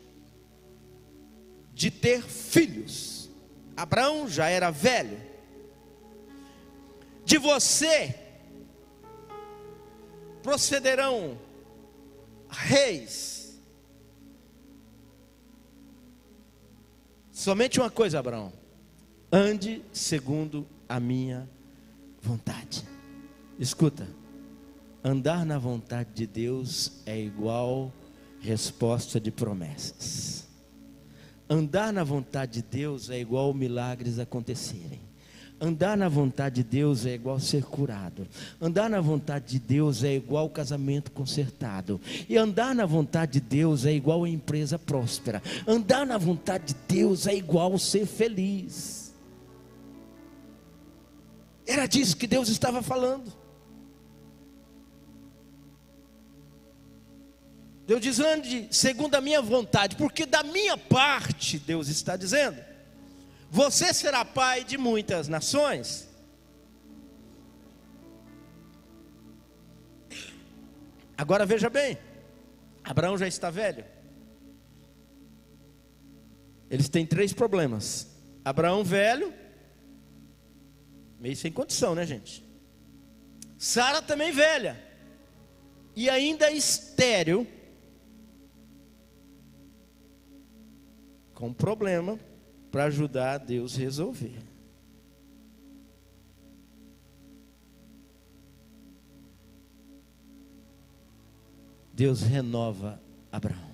de 1.77 1.91
ter 1.91 2.23
filhos. 2.23 3.29
Abraão 3.75 4.27
já 4.27 4.49
era 4.49 4.71
velho. 4.71 5.21
De 7.23 7.37
você 7.37 8.15
procederão 10.41 11.39
reis. 12.49 13.59
Somente 17.31 17.79
uma 17.79 17.91
coisa, 17.91 18.17
Abraão: 18.17 18.51
ande 19.31 19.83
segundo 19.93 20.65
a 20.89 20.99
minha 20.99 21.47
vontade. 22.19 22.83
Escuta, 23.59 24.07
andar 25.03 25.45
na 25.45 25.59
vontade 25.59 26.09
de 26.15 26.25
Deus 26.25 27.03
é 27.05 27.19
igual 27.19 27.93
resposta 28.39 29.19
de 29.19 29.29
promessas. 29.29 30.46
Andar 31.49 31.93
na 31.93 32.03
vontade 32.03 32.61
de 32.61 32.61
Deus 32.61 33.09
é 33.09 33.19
igual 33.19 33.53
milagres 33.53 34.19
acontecerem. 34.19 34.99
Andar 35.59 35.97
na 35.97 36.07
vontade 36.07 36.61
de 36.61 36.63
Deus 36.63 37.05
é 37.05 37.15
igual 37.15 37.39
ser 37.39 37.63
curado. 37.63 38.27
Andar 38.61 38.89
na 38.89 39.01
vontade 39.01 39.47
de 39.47 39.59
Deus 39.59 40.03
é 40.03 40.13
igual 40.13 40.49
casamento 40.49 41.11
consertado. 41.11 41.99
E 42.29 42.37
andar 42.37 42.75
na 42.75 42.85
vontade 42.85 43.33
de 43.33 43.41
Deus 43.41 43.85
é 43.85 43.91
igual 43.91 44.23
a 44.23 44.29
empresa 44.29 44.77
próspera. 44.77 45.41
Andar 45.65 46.05
na 46.05 46.17
vontade 46.17 46.73
de 46.73 46.75
Deus 46.87 47.25
é 47.25 47.35
igual 47.35 47.77
ser 47.79 48.05
feliz. 48.05 49.15
Era 51.65 51.87
disso 51.87 52.15
que 52.15 52.27
Deus 52.27 52.49
estava 52.49 52.83
falando. 52.83 53.33
Deus 57.87 58.01
diz: 58.01 58.19
ande 58.19 58.67
segundo 58.69 59.15
a 59.15 59.21
minha 59.21 59.41
vontade, 59.41 59.95
porque 59.95 60.25
da 60.25 60.43
minha 60.43 60.77
parte, 60.77 61.57
Deus 61.57 61.87
está 61.87 62.17
dizendo, 62.17 62.61
você 63.49 63.93
será 63.93 64.25
pai 64.25 64.65
de 64.65 64.77
muitas 64.77 65.29
nações. 65.29 66.05
Agora 71.17 71.45
veja 71.45 71.69
bem, 71.69 71.97
Abraão 72.83 73.17
já 73.17 73.25
está 73.25 73.49
velho. 73.49 73.85
Eles 76.69 76.89
têm 76.89 77.05
três 77.05 77.31
problemas: 77.31 78.05
Abraão 78.43 78.83
velho, 78.83 79.33
meio 81.21 81.37
sem 81.37 81.53
condição, 81.53 81.95
né, 81.95 82.05
gente? 82.05 82.45
Sara 83.57 84.01
também 84.01 84.33
velha, 84.33 84.77
e 85.95 86.09
ainda 86.09 86.51
estéreo 86.51 87.47
com 91.37 91.53
problema 91.53 92.19
para 92.71 92.85
ajudar 92.85 93.37
Deus 93.37 93.75
resolver. 93.75 94.39
Deus 101.93 102.23
renova 102.23 102.99
Abraão. 103.31 103.69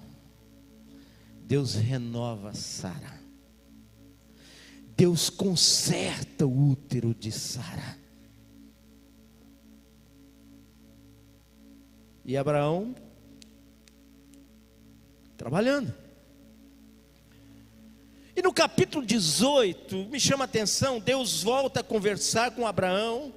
Deus 1.45 1.75
renova 1.75 2.53
Sara. 2.53 3.17
Deus 4.97 5.29
conserta 5.29 6.45
o 6.45 6.71
útero 6.71 7.15
de 7.15 7.31
Sara. 7.31 7.97
E 12.25 12.35
Abraão 12.35 12.93
trabalhando. 15.37 16.02
E 18.35 18.41
no 18.41 18.51
capítulo 18.51 19.05
18, 19.05 20.05
me 20.09 20.19
chama 20.19 20.43
a 20.43 20.45
atenção, 20.45 20.99
Deus 20.99 21.43
volta 21.43 21.81
a 21.81 21.83
conversar 21.83 22.51
com 22.51 22.65
Abraão 22.65 23.33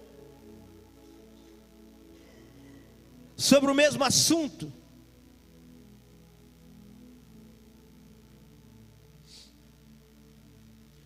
sobre 3.36 3.70
o 3.70 3.74
mesmo 3.74 4.02
assunto. 4.02 4.72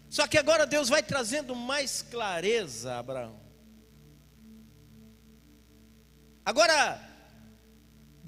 Só 0.08 0.26
que 0.26 0.38
agora 0.38 0.66
Deus 0.66 0.88
vai 0.88 1.02
trazendo 1.02 1.56
mais 1.56 2.02
clareza 2.02 2.92
a 2.92 2.98
Abraão. 2.98 3.40
Agora, 6.44 7.09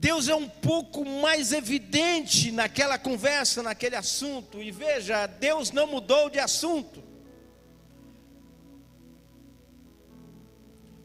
Deus 0.03 0.27
é 0.27 0.35
um 0.35 0.49
pouco 0.49 1.05
mais 1.05 1.53
evidente 1.53 2.51
naquela 2.51 2.99
conversa, 2.99 3.63
naquele 3.63 3.95
assunto. 3.95 4.61
E 4.61 4.69
veja, 4.73 5.29
Deus 5.29 5.71
não 5.71 5.87
mudou 5.87 6.29
de 6.29 6.41
assunto. 6.41 7.01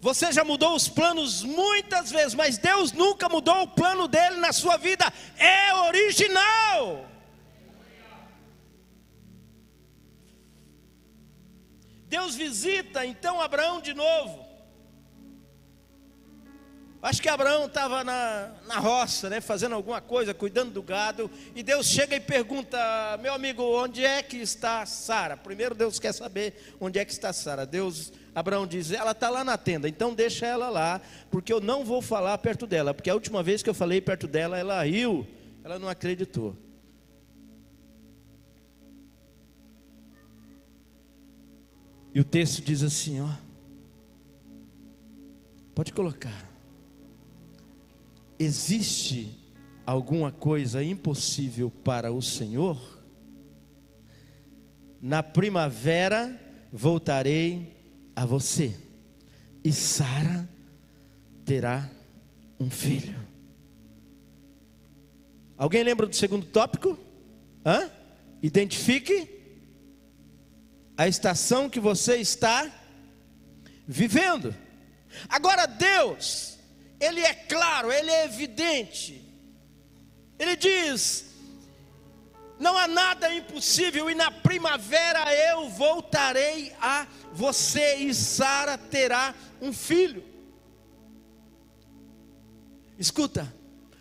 Você 0.02 0.32
já 0.32 0.44
mudou 0.44 0.74
os 0.74 0.90
planos 0.90 1.44
muitas 1.44 2.10
vezes, 2.10 2.34
mas 2.34 2.58
Deus 2.58 2.92
nunca 2.92 3.30
mudou 3.30 3.62
o 3.62 3.68
plano 3.68 4.08
dele 4.08 4.38
na 4.38 4.52
sua 4.52 4.78
vida. 4.78 5.14
É 5.38 5.76
original. 5.76 7.06
Deus 12.08 12.34
visita 12.34 13.06
então 13.06 13.40
Abraão 13.40 13.80
de 13.80 13.94
novo. 13.94 14.47
Acho 17.02 17.22
que 17.22 17.30
Abraão 17.30 17.66
estava 17.68 18.04
na, 18.04 18.52
na 18.68 18.80
roça, 18.80 19.30
né, 19.30 19.40
fazendo 19.40 19.76
alguma 19.76 20.02
coisa, 20.02 20.34
cuidando 20.34 20.72
do 20.72 20.82
gado, 20.82 21.30
e 21.56 21.62
Deus 21.62 21.86
chega 21.88 22.16
e 22.16 22.20
pergunta: 22.20 22.78
Meu 23.22 23.34
amigo, 23.34 23.62
onde 23.64 24.04
é 24.04 24.24
que 24.24 24.38
está 24.38 24.84
Sara? 24.86 25.38
Primeiro 25.38 25.76
Deus 25.76 26.00
quer 26.00 26.12
saber 26.12 26.76
onde 26.80 26.98
é 26.98 27.06
que 27.06 27.12
está 27.12 27.32
Sara. 27.32 27.68
Deus, 27.68 28.12
Abraão 28.34 28.66
diz: 28.66 28.92
Ela 28.92 29.12
está 29.12 29.30
lá 29.30 29.44
na 29.44 29.58
tenda, 29.58 29.88
então 29.88 30.14
deixa 30.14 30.48
ela 30.48 30.70
lá, 30.70 31.00
porque 31.30 31.54
eu 31.54 31.62
não 31.62 31.86
vou 31.86 32.02
falar 32.02 32.36
perto 32.40 32.66
dela, 32.66 32.96
porque 32.96 33.12
a 33.12 33.14
última 33.14 33.44
vez 33.44 33.62
que 33.62 33.70
eu 33.70 33.76
falei 33.76 34.02
perto 34.02 34.28
dela, 34.28 34.58
ela 34.58 34.84
riu, 34.84 35.28
ela 35.64 35.78
não 35.78 35.88
acreditou. 35.88 36.56
E 42.18 42.20
o 42.20 42.24
texto 42.24 42.64
diz 42.64 42.82
assim, 42.82 43.22
ó. 43.22 43.30
Pode 45.76 45.94
colocar. 45.94 46.47
Existe 48.40 49.38
alguma 49.86 50.32
coisa 50.32 50.84
impossível 50.84 51.72
para 51.72 52.12
o 52.12 52.22
Senhor? 52.22 52.78
Na 55.02 55.24
primavera 55.24 56.40
voltarei 56.72 57.76
a 58.16 58.26
você, 58.26 58.76
e 59.64 59.72
Sara 59.72 60.48
terá 61.46 61.90
um 62.60 62.70
filho. 62.70 63.16
Alguém 65.58 65.84
lembra 65.84 66.06
do 66.06 66.16
segundo 66.16 66.46
tópico? 66.46 66.98
Hã? 67.66 67.90
Identifique 68.42 69.30
a 70.96 71.08
estação 71.08 71.70
que 71.70 71.80
você 71.80 72.18
está 72.18 72.72
vivendo. 73.88 74.54
Agora, 75.30 75.66
Deus, 75.66 76.57
Ele 77.00 77.22
é 77.22 77.34
claro, 77.34 77.92
Ele 77.92 78.10
é 78.10 78.26
evidente. 78.26 79.24
Ele 80.40 80.56
diz: 80.56 81.28
não 82.60 82.78
há 82.78 82.88
nada 82.88 83.34
impossível, 83.34 84.10
e 84.10 84.16
na 84.16 84.32
primavera 84.32 85.34
eu 85.34 85.70
voltarei 85.70 86.74
a 86.82 87.08
você, 87.32 87.98
e 87.98 88.14
Sara 88.14 88.78
terá 88.78 89.34
um 89.62 89.72
filho. 89.72 90.24
Escuta, 92.98 93.54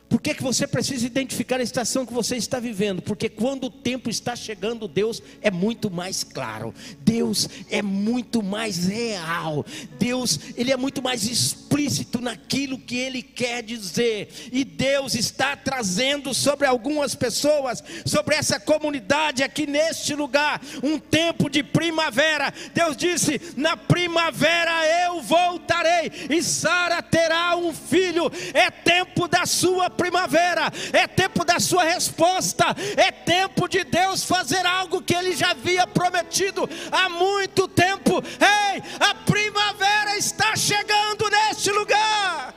por 0.09 0.21
que, 0.21 0.35
que 0.35 0.42
você 0.42 0.66
precisa 0.66 1.05
identificar 1.05 1.59
a 1.59 1.62
estação 1.62 2.07
que 2.07 2.12
você 2.12 2.37
está 2.37 2.61
vivendo? 2.61 3.03
Porque 3.03 3.29
quando 3.29 3.64
o 3.64 3.71
tempo 3.71 4.09
está 4.09 4.37
chegando, 4.37 4.87
Deus 4.87 5.21
é 5.42 5.51
muito 5.51 5.90
mais 5.90 6.23
claro, 6.23 6.73
Deus 7.01 7.49
é 7.71 7.83
muito 7.83 8.40
mais 8.42 8.87
real, 8.87 9.66
Deus 9.99 10.38
ele 10.57 10.71
é 10.71 10.77
muito 10.77 11.03
mais 11.03 11.25
explícito 11.25 12.21
naquilo 12.21 12.79
que 12.79 12.97
Ele 12.97 13.21
quer 13.21 13.62
dizer, 13.64 14.29
e 14.53 14.64
Deus 14.64 15.14
está 15.14 15.57
trazendo 15.57 16.33
sobre 16.33 16.66
algumas 16.66 17.16
pessoas, 17.16 17.83
sobre 18.05 18.37
essa 18.37 18.61
comunidade 18.61 19.42
aqui 19.42 19.66
neste 19.66 20.14
lugar, 20.14 20.61
um 20.83 20.99
tempo 21.01 21.51
de 21.51 21.64
primavera. 21.64 22.55
Deus 22.73 22.97
disse: 22.97 23.40
na 23.57 23.77
primavera 23.77 24.87
eu 25.05 25.21
voltarei, 25.21 26.12
e 26.31 26.42
Sara 26.42 27.03
terá 27.03 27.57
um 27.57 27.73
filho. 27.73 28.31
É 28.55 28.71
tempo 28.71 29.27
da 29.27 29.45
sua 29.47 29.90
primavera, 29.96 30.72
é 30.92 31.06
tempo 31.06 31.44
da 31.44 31.59
sua 31.59 31.85
resposta, 31.85 32.64
é 32.96 33.11
tempo 33.11 33.68
de 33.68 33.85
Deus 33.85 34.24
fazer 34.24 34.64
algo 34.66 35.02
que 35.02 35.14
ele 35.14 35.35
já 35.35 35.50
havia 35.50 35.87
prometido 35.87 36.68
há 36.92 37.09
muito 37.09 37.66
tempo. 37.68 38.22
Ei, 38.40 38.82
a 39.00 39.14
primavera 39.14 40.16
está 40.16 40.54
chegando 40.54 41.28
neste 41.30 41.70
lugar. 41.70 42.54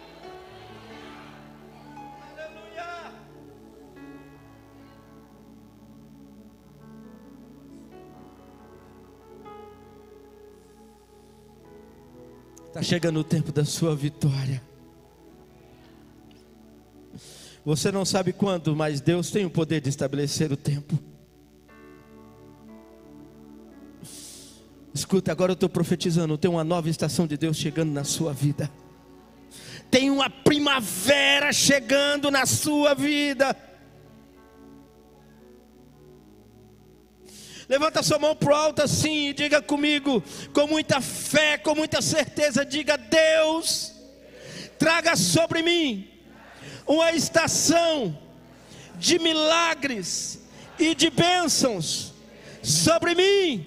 Está 12.67 12.84
chegando 12.84 13.19
o 13.19 13.23
tempo 13.23 13.52
da 13.52 13.65
sua 13.65 13.95
vitória. 13.95 14.69
Você 17.70 17.92
não 17.92 18.04
sabe 18.04 18.34
quando, 18.34 18.76
mas 18.76 19.00
Deus 19.00 19.30
tem 19.30 19.46
o 19.46 19.50
poder 19.50 19.80
de 19.80 19.90
estabelecer 19.90 20.52
o 20.52 20.58
tempo. 20.58 20.98
Escuta, 24.92 25.32
agora 25.32 25.52
eu 25.52 25.54
estou 25.54 25.70
profetizando: 25.70 26.36
tem 26.36 26.50
uma 26.50 26.64
nova 26.64 26.90
estação 26.90 27.28
de 27.28 27.38
Deus 27.38 27.56
chegando 27.58 27.92
na 27.92 28.04
sua 28.04 28.34
vida. 28.34 28.72
Tem 29.92 30.10
uma 30.10 30.32
primavera 30.32 31.54
chegando 31.54 32.32
na 32.32 32.48
sua 32.48 32.96
vida. 32.96 33.56
Levanta 37.70 38.02
sua 38.02 38.18
mão 38.18 38.36
para 38.36 38.52
o 38.52 38.56
alto 38.56 38.82
assim 38.82 39.28
e 39.30 39.34
diga 39.34 39.62
comigo, 39.62 40.24
com 40.54 40.66
muita 40.66 41.00
fé, 41.02 41.56
com 41.60 41.76
muita 41.76 42.02
certeza: 42.02 42.66
diga, 42.66 42.98
Deus, 42.98 43.94
traga 44.80 45.16
sobre 45.16 45.62
mim 45.62 46.19
uma 46.89 47.12
estação 47.12 48.17
de 48.95 49.19
milagres 49.19 50.41
e 50.80 50.95
de 50.95 51.12
bênçãos 51.12 52.12
sobre 52.63 53.13
mim 53.13 53.63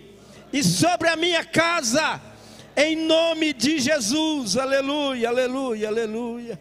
e 0.52 0.64
sobre 0.64 1.08
a 1.08 1.14
minha 1.14 1.44
casa, 1.44 2.20
em 2.76 2.96
nome 2.96 3.52
de 3.52 3.78
Jesus, 3.78 4.56
aleluia, 4.56 5.28
aleluia, 5.28 5.86
aleluia. 5.86 6.60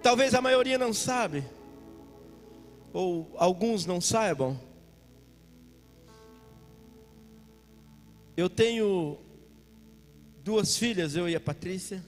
Talvez 0.00 0.32
a 0.32 0.40
maioria 0.40 0.78
não 0.78 0.92
sabe, 0.92 1.44
ou 2.92 3.34
alguns 3.36 3.84
não 3.84 4.00
saibam. 4.00 4.58
Eu 8.36 8.48
tenho 8.48 9.18
duas 10.44 10.76
filhas, 10.76 11.16
eu 11.16 11.28
e 11.28 11.34
a 11.34 11.40
Patrícia 11.40 12.00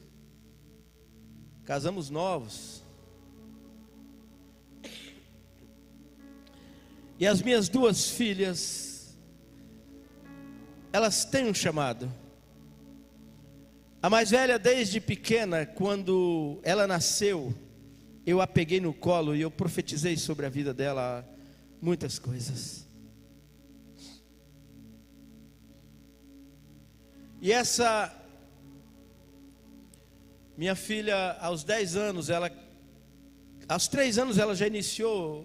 casamos 1.70 2.10
novos. 2.10 2.82
E 7.16 7.24
as 7.24 7.40
minhas 7.40 7.68
duas 7.68 8.10
filhas, 8.10 9.16
elas 10.92 11.24
têm 11.24 11.48
um 11.48 11.54
chamado. 11.54 12.12
A 14.02 14.10
mais 14.10 14.30
velha, 14.30 14.58
desde 14.58 15.00
pequena, 15.00 15.64
quando 15.64 16.58
ela 16.64 16.88
nasceu, 16.88 17.54
eu 18.26 18.40
a 18.40 18.48
peguei 18.48 18.80
no 18.80 18.92
colo 18.92 19.36
e 19.36 19.40
eu 19.40 19.48
profetizei 19.48 20.16
sobre 20.16 20.46
a 20.46 20.48
vida 20.48 20.74
dela 20.74 21.24
muitas 21.80 22.18
coisas. 22.18 22.84
E 27.40 27.52
essa 27.52 28.19
minha 30.60 30.74
filha, 30.74 31.38
aos 31.40 31.64
10 31.64 31.96
anos, 31.96 32.28
ela, 32.28 32.52
aos 33.66 33.88
3 33.88 34.18
anos, 34.18 34.36
ela 34.36 34.54
já 34.54 34.66
iniciou 34.66 35.40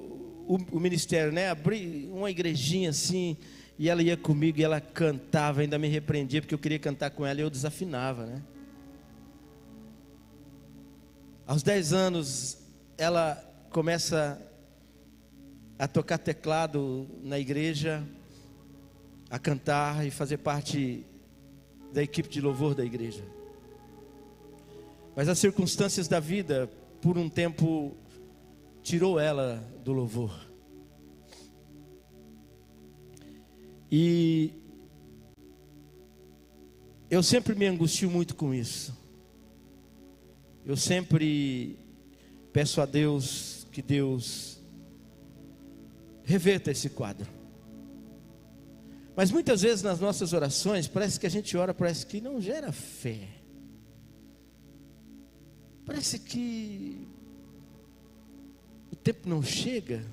o, 0.46 0.58
o 0.74 0.78
ministério, 0.78 1.32
né? 1.32 1.50
Abri 1.50 2.10
uma 2.12 2.30
igrejinha 2.30 2.90
assim, 2.90 3.38
e 3.80 3.88
ela 3.88 4.04
ia 4.04 4.18
comigo 4.18 4.60
e 4.60 4.64
ela 4.66 4.82
cantava, 4.82 5.62
ainda 5.62 5.80
me 5.80 5.88
repreendia 5.88 6.42
porque 6.42 6.54
eu 6.54 6.60
queria 6.60 6.78
cantar 6.78 7.12
com 7.12 7.26
ela 7.26 7.40
e 7.40 7.44
eu 7.44 7.50
desafinava, 7.50 8.26
né? 8.26 8.44
Aos 11.48 11.64
10 11.64 11.94
anos, 11.94 12.58
ela 12.98 13.42
começa 13.70 14.38
a 15.80 15.88
tocar 15.88 16.18
teclado 16.18 17.08
na 17.24 17.40
igreja, 17.40 18.06
a 19.30 19.40
cantar 19.40 20.06
e 20.06 20.12
fazer 20.12 20.40
parte 20.40 21.06
da 21.94 22.04
equipe 22.04 22.28
de 22.28 22.42
louvor 22.42 22.76
da 22.76 22.84
igreja. 22.84 23.24
Mas 25.16 25.30
as 25.30 25.40
circunstâncias 25.40 26.08
da 26.08 26.20
vida, 26.20 26.70
por 27.02 27.18
um 27.18 27.30
tempo, 27.30 27.96
tirou 28.84 29.20
ela 29.20 29.64
do 29.84 29.94
louvor. 29.94 30.46
E 33.90 34.52
eu 37.10 37.24
sempre 37.24 37.56
me 37.56 37.66
angustio 37.66 38.10
muito 38.10 38.36
com 38.36 38.54
isso. 38.54 38.94
Eu 40.66 40.76
sempre 40.76 41.80
peço 42.52 42.82
a 42.82 42.86
Deus 42.86 43.68
que 43.72 43.82
Deus 43.82 44.60
reverta 46.24 46.72
esse 46.72 46.90
quadro. 46.90 47.30
Mas 49.16 49.32
muitas 49.32 49.62
vezes 49.62 49.82
nas 49.82 50.00
nossas 50.00 50.34
orações, 50.34 50.88
parece 50.88 51.20
que 51.20 51.26
a 51.26 51.30
gente 51.30 51.56
ora, 51.56 51.74
parece 51.74 52.06
que 52.06 52.20
não 52.20 52.42
gera 52.42 52.72
fé. 52.72 53.45
Parece 55.86 56.18
que 56.18 57.08
o 58.92 58.96
tempo 58.96 59.30
não 59.30 59.44
chega. 59.44 60.04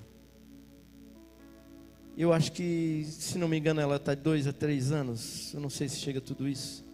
Eu 2.14 2.30
acho 2.30 2.52
que, 2.52 3.06
se 3.08 3.38
não 3.38 3.48
me 3.48 3.58
engano, 3.58 3.80
ela 3.80 3.96
está 3.96 4.14
dois 4.14 4.46
a 4.46 4.52
três 4.52 4.92
anos. 4.92 5.52
Eu 5.54 5.60
não 5.60 5.70
sei 5.70 5.88
se 5.88 5.96
chega 5.96 6.20
tudo 6.20 6.46
isso. 6.46 6.84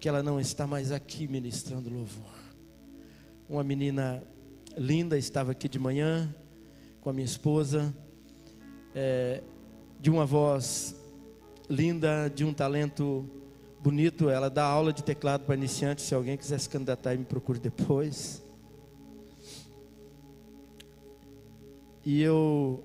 Que 0.00 0.08
ela 0.08 0.24
não 0.24 0.40
está 0.40 0.66
mais 0.66 0.90
aqui 0.90 1.28
ministrando 1.28 1.88
louvor. 1.88 2.34
Uma 3.48 3.62
menina 3.62 4.24
linda 4.76 5.16
estava 5.16 5.52
aqui 5.52 5.68
de 5.68 5.78
manhã 5.78 6.34
com 7.00 7.10
a 7.10 7.12
minha 7.12 7.24
esposa, 7.24 7.94
é, 8.92 9.40
de 10.00 10.10
uma 10.10 10.26
voz 10.26 10.96
linda, 11.70 12.28
de 12.28 12.44
um 12.44 12.52
talento 12.52 13.30
bonito. 13.84 14.28
Ela 14.30 14.48
dá 14.48 14.64
aula 14.64 14.92
de 14.92 15.04
teclado 15.04 15.44
para 15.44 15.54
iniciantes. 15.54 16.04
Se 16.04 16.14
alguém 16.14 16.36
quiser 16.36 16.58
se 16.58 16.68
candidatar, 16.68 17.16
me 17.16 17.24
procure 17.24 17.58
depois. 17.58 18.42
E 22.04 22.20
eu 22.20 22.82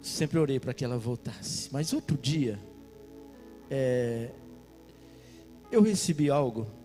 sempre 0.00 0.38
orei 0.38 0.58
para 0.58 0.72
que 0.72 0.84
ela 0.84 0.96
voltasse. 0.96 1.68
Mas 1.72 1.92
outro 1.92 2.16
dia, 2.16 2.58
é, 3.70 4.30
eu 5.70 5.82
recebi 5.82 6.30
algo 6.30 6.78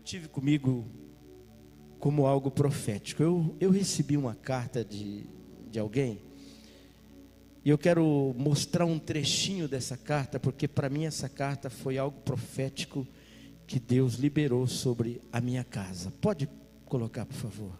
eu 0.00 0.04
tive 0.04 0.28
comigo 0.28 0.86
como 1.98 2.26
algo 2.26 2.50
profético. 2.50 3.22
Eu, 3.22 3.54
eu 3.60 3.70
recebi 3.70 4.16
uma 4.16 4.34
carta 4.34 4.82
de, 4.82 5.26
de 5.70 5.78
alguém, 5.78 6.22
e 7.64 7.68
eu 7.68 7.76
quero 7.76 8.34
mostrar 8.38 8.86
um 8.86 8.98
trechinho 8.98 9.68
dessa 9.68 9.96
carta, 9.96 10.40
porque 10.40 10.66
para 10.66 10.88
mim 10.88 11.04
essa 11.04 11.28
carta 11.28 11.68
foi 11.68 11.98
algo 11.98 12.18
profético 12.20 13.06
que 13.66 13.78
Deus 13.78 14.14
liberou 14.14 14.66
sobre 14.66 15.20
a 15.30 15.40
minha 15.40 15.62
casa. 15.62 16.10
Pode 16.20 16.48
colocar, 16.86 17.26
por 17.26 17.36
favor. 17.36 17.78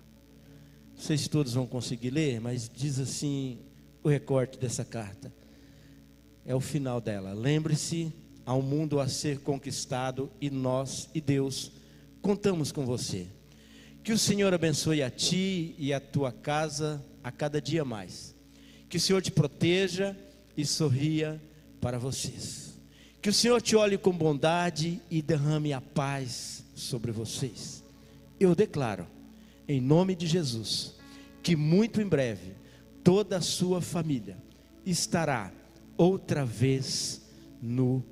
Não 0.95 1.03
sei 1.03 1.16
se 1.16 1.31
todos 1.31 1.55
vão 1.55 1.66
conseguir 1.66 2.11
ler, 2.11 2.41
mas 2.41 2.70
diz 2.72 2.99
assim 2.99 3.59
o 4.03 4.09
recorte 4.09 4.59
dessa 4.59 4.85
carta. 4.85 5.33
É 6.45 6.55
o 6.55 6.61
final 6.61 7.01
dela. 7.01 7.33
Lembre-se, 7.33 8.12
há 8.45 8.55
um 8.55 8.62
mundo 8.62 9.01
a 9.01 9.09
ser 9.09 9.41
conquistado 9.41 10.31
e 10.41 10.51
nós 10.51 11.09
e 11.14 11.22
Deus 11.22 11.72
contamos 12.20 12.70
com 12.70 12.85
você. 12.85 13.28
Que 14.05 14.12
o 14.12 14.18
Senhor 14.18 14.53
abençoe 14.53 15.03
a 15.03 15.11
ti 15.11 15.74
e 15.78 15.93
a 15.93 16.01
tua 16.01 16.33
casa 16.33 17.03
a 17.24 17.33
cada 17.33 17.62
dia 17.62 17.85
mais. 17.85 18.39
Que 18.91 18.99
o 18.99 19.01
Senhor 19.01 19.22
te 19.22 19.30
proteja 19.30 20.14
e 20.55 20.66
sorria 20.66 21.41
para 21.80 21.99
vocês. 21.99 22.78
Que 23.22 23.30
o 23.30 23.32
Senhor 23.32 23.62
te 23.62 23.76
olhe 23.76 23.97
com 23.97 24.12
bondade 24.12 25.01
e 25.11 25.22
derrame 25.22 25.72
a 25.72 25.80
paz 25.80 26.64
sobre 26.74 27.12
vocês. 27.12 27.82
Eu 28.38 28.55
declaro, 28.55 29.07
em 29.68 29.80
nome 29.80 30.14
de 30.14 30.26
Jesus, 30.26 30.97
que 31.43 31.55
muito 31.55 32.01
em 32.03 32.07
breve 32.07 32.53
toda 33.05 33.36
a 33.36 33.41
sua 33.41 33.80
família 33.80 34.36
estará 34.84 35.53
outra 35.97 36.45
vez 36.45 37.22
no 37.62 38.03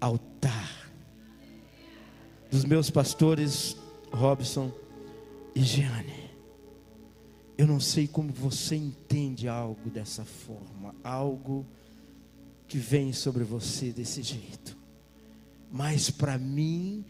altar 0.00 0.90
dos 2.50 2.64
meus 2.64 2.88
pastores 2.88 3.76
Robson 4.12 4.70
e 5.54 5.62
Giane. 5.62 6.23
Eu 7.56 7.66
não 7.66 7.78
sei 7.78 8.08
como 8.08 8.32
você 8.32 8.74
entende 8.74 9.48
algo 9.48 9.88
dessa 9.88 10.24
forma, 10.24 10.94
algo 11.04 11.64
que 12.66 12.78
vem 12.78 13.12
sobre 13.12 13.44
você 13.44 13.92
desse 13.92 14.22
jeito. 14.22 14.76
Mas 15.70 16.10
para 16.10 16.36
mim 16.36 17.04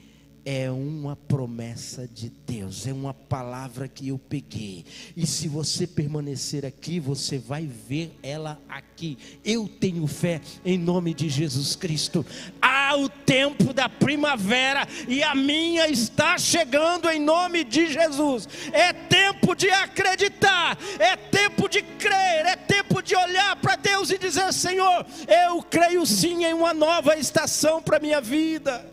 é 0.45 0.71
uma 0.71 1.17
promessa 1.17 2.07
de 2.07 2.31
Deus, 2.47 2.87
é 2.87 2.93
uma 2.93 3.15
palavra 3.15 3.89
que 3.89 4.09
eu 4.09 4.19
peguei. 4.19 4.85
E 5.17 5.27
se 5.27 5.49
você 5.49 5.87
permanecer 5.87 6.67
aqui, 6.67 7.01
você 7.01 7.39
vai 7.39 7.67
ver 7.67 8.15
ela 8.23 8.61
aqui. 8.69 9.17
Eu 9.43 9.67
tenho 9.67 10.07
fé 10.07 10.43
em 10.65 10.77
nome 10.77 11.15
de 11.15 11.31
Jesus 11.31 11.75
Cristo. 11.75 12.25
O 12.97 13.09
tempo 13.09 13.73
da 13.73 13.89
primavera 13.89 14.87
e 15.09 15.23
a 15.23 15.35
minha 15.35 15.89
está 15.89 16.39
chegando 16.39 17.11
em 17.11 17.21
nome 17.21 17.65
de 17.65 17.87
Jesus. 17.87 18.49
É 18.73 18.93
tempo 18.93 19.55
de 19.55 19.69
acreditar, 19.71 20.79
é 20.99 21.17
tempo 21.17 21.69
de 21.69 21.83
crer, 21.83 22.47
é 22.47 22.57
tempo 22.57 23.03
de 23.03 23.17
olhar 23.17 23.57
para 23.57 23.77
Deus 23.77 24.11
e 24.11 24.19
dizer: 24.19 24.53
Senhor, 24.53 25.07
eu 25.27 25.63
creio 25.63 26.07
sim 26.07 26.45
em 26.45 26.53
uma 26.53 26.73
nova 26.73 27.17
estação 27.17 27.83
para 27.83 27.99
minha 27.99 28.21
vida. 28.21 28.85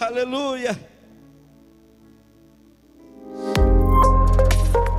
Aleluia. 0.00 0.93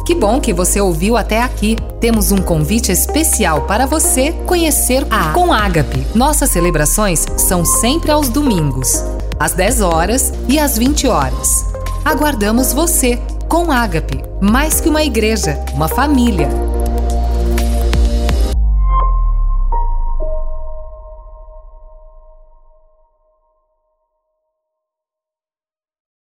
Que 0.05 0.13
bom 0.13 0.39
que 0.39 0.53
você 0.53 0.79
ouviu 0.79 1.17
até 1.17 1.41
aqui. 1.41 1.75
Temos 1.99 2.31
um 2.31 2.37
convite 2.37 2.91
especial 2.91 3.63
para 3.63 3.87
você 3.87 4.31
conhecer 4.45 5.03
a 5.09 5.33
Com 5.33 5.51
Ágape. 5.51 6.05
Nossas 6.13 6.51
celebrações 6.51 7.25
são 7.37 7.65
sempre 7.65 8.11
aos 8.11 8.29
domingos, 8.29 9.03
às 9.39 9.53
10 9.53 9.81
horas 9.81 10.31
e 10.47 10.59
às 10.59 10.77
20 10.77 11.07
horas. 11.07 11.65
Aguardamos 12.05 12.71
você 12.71 13.19
com 13.49 13.71
Ágape, 13.71 14.23
mais 14.39 14.79
que 14.79 14.89
uma 14.89 15.03
igreja, 15.03 15.59
uma 15.73 15.87
família. 15.87 16.49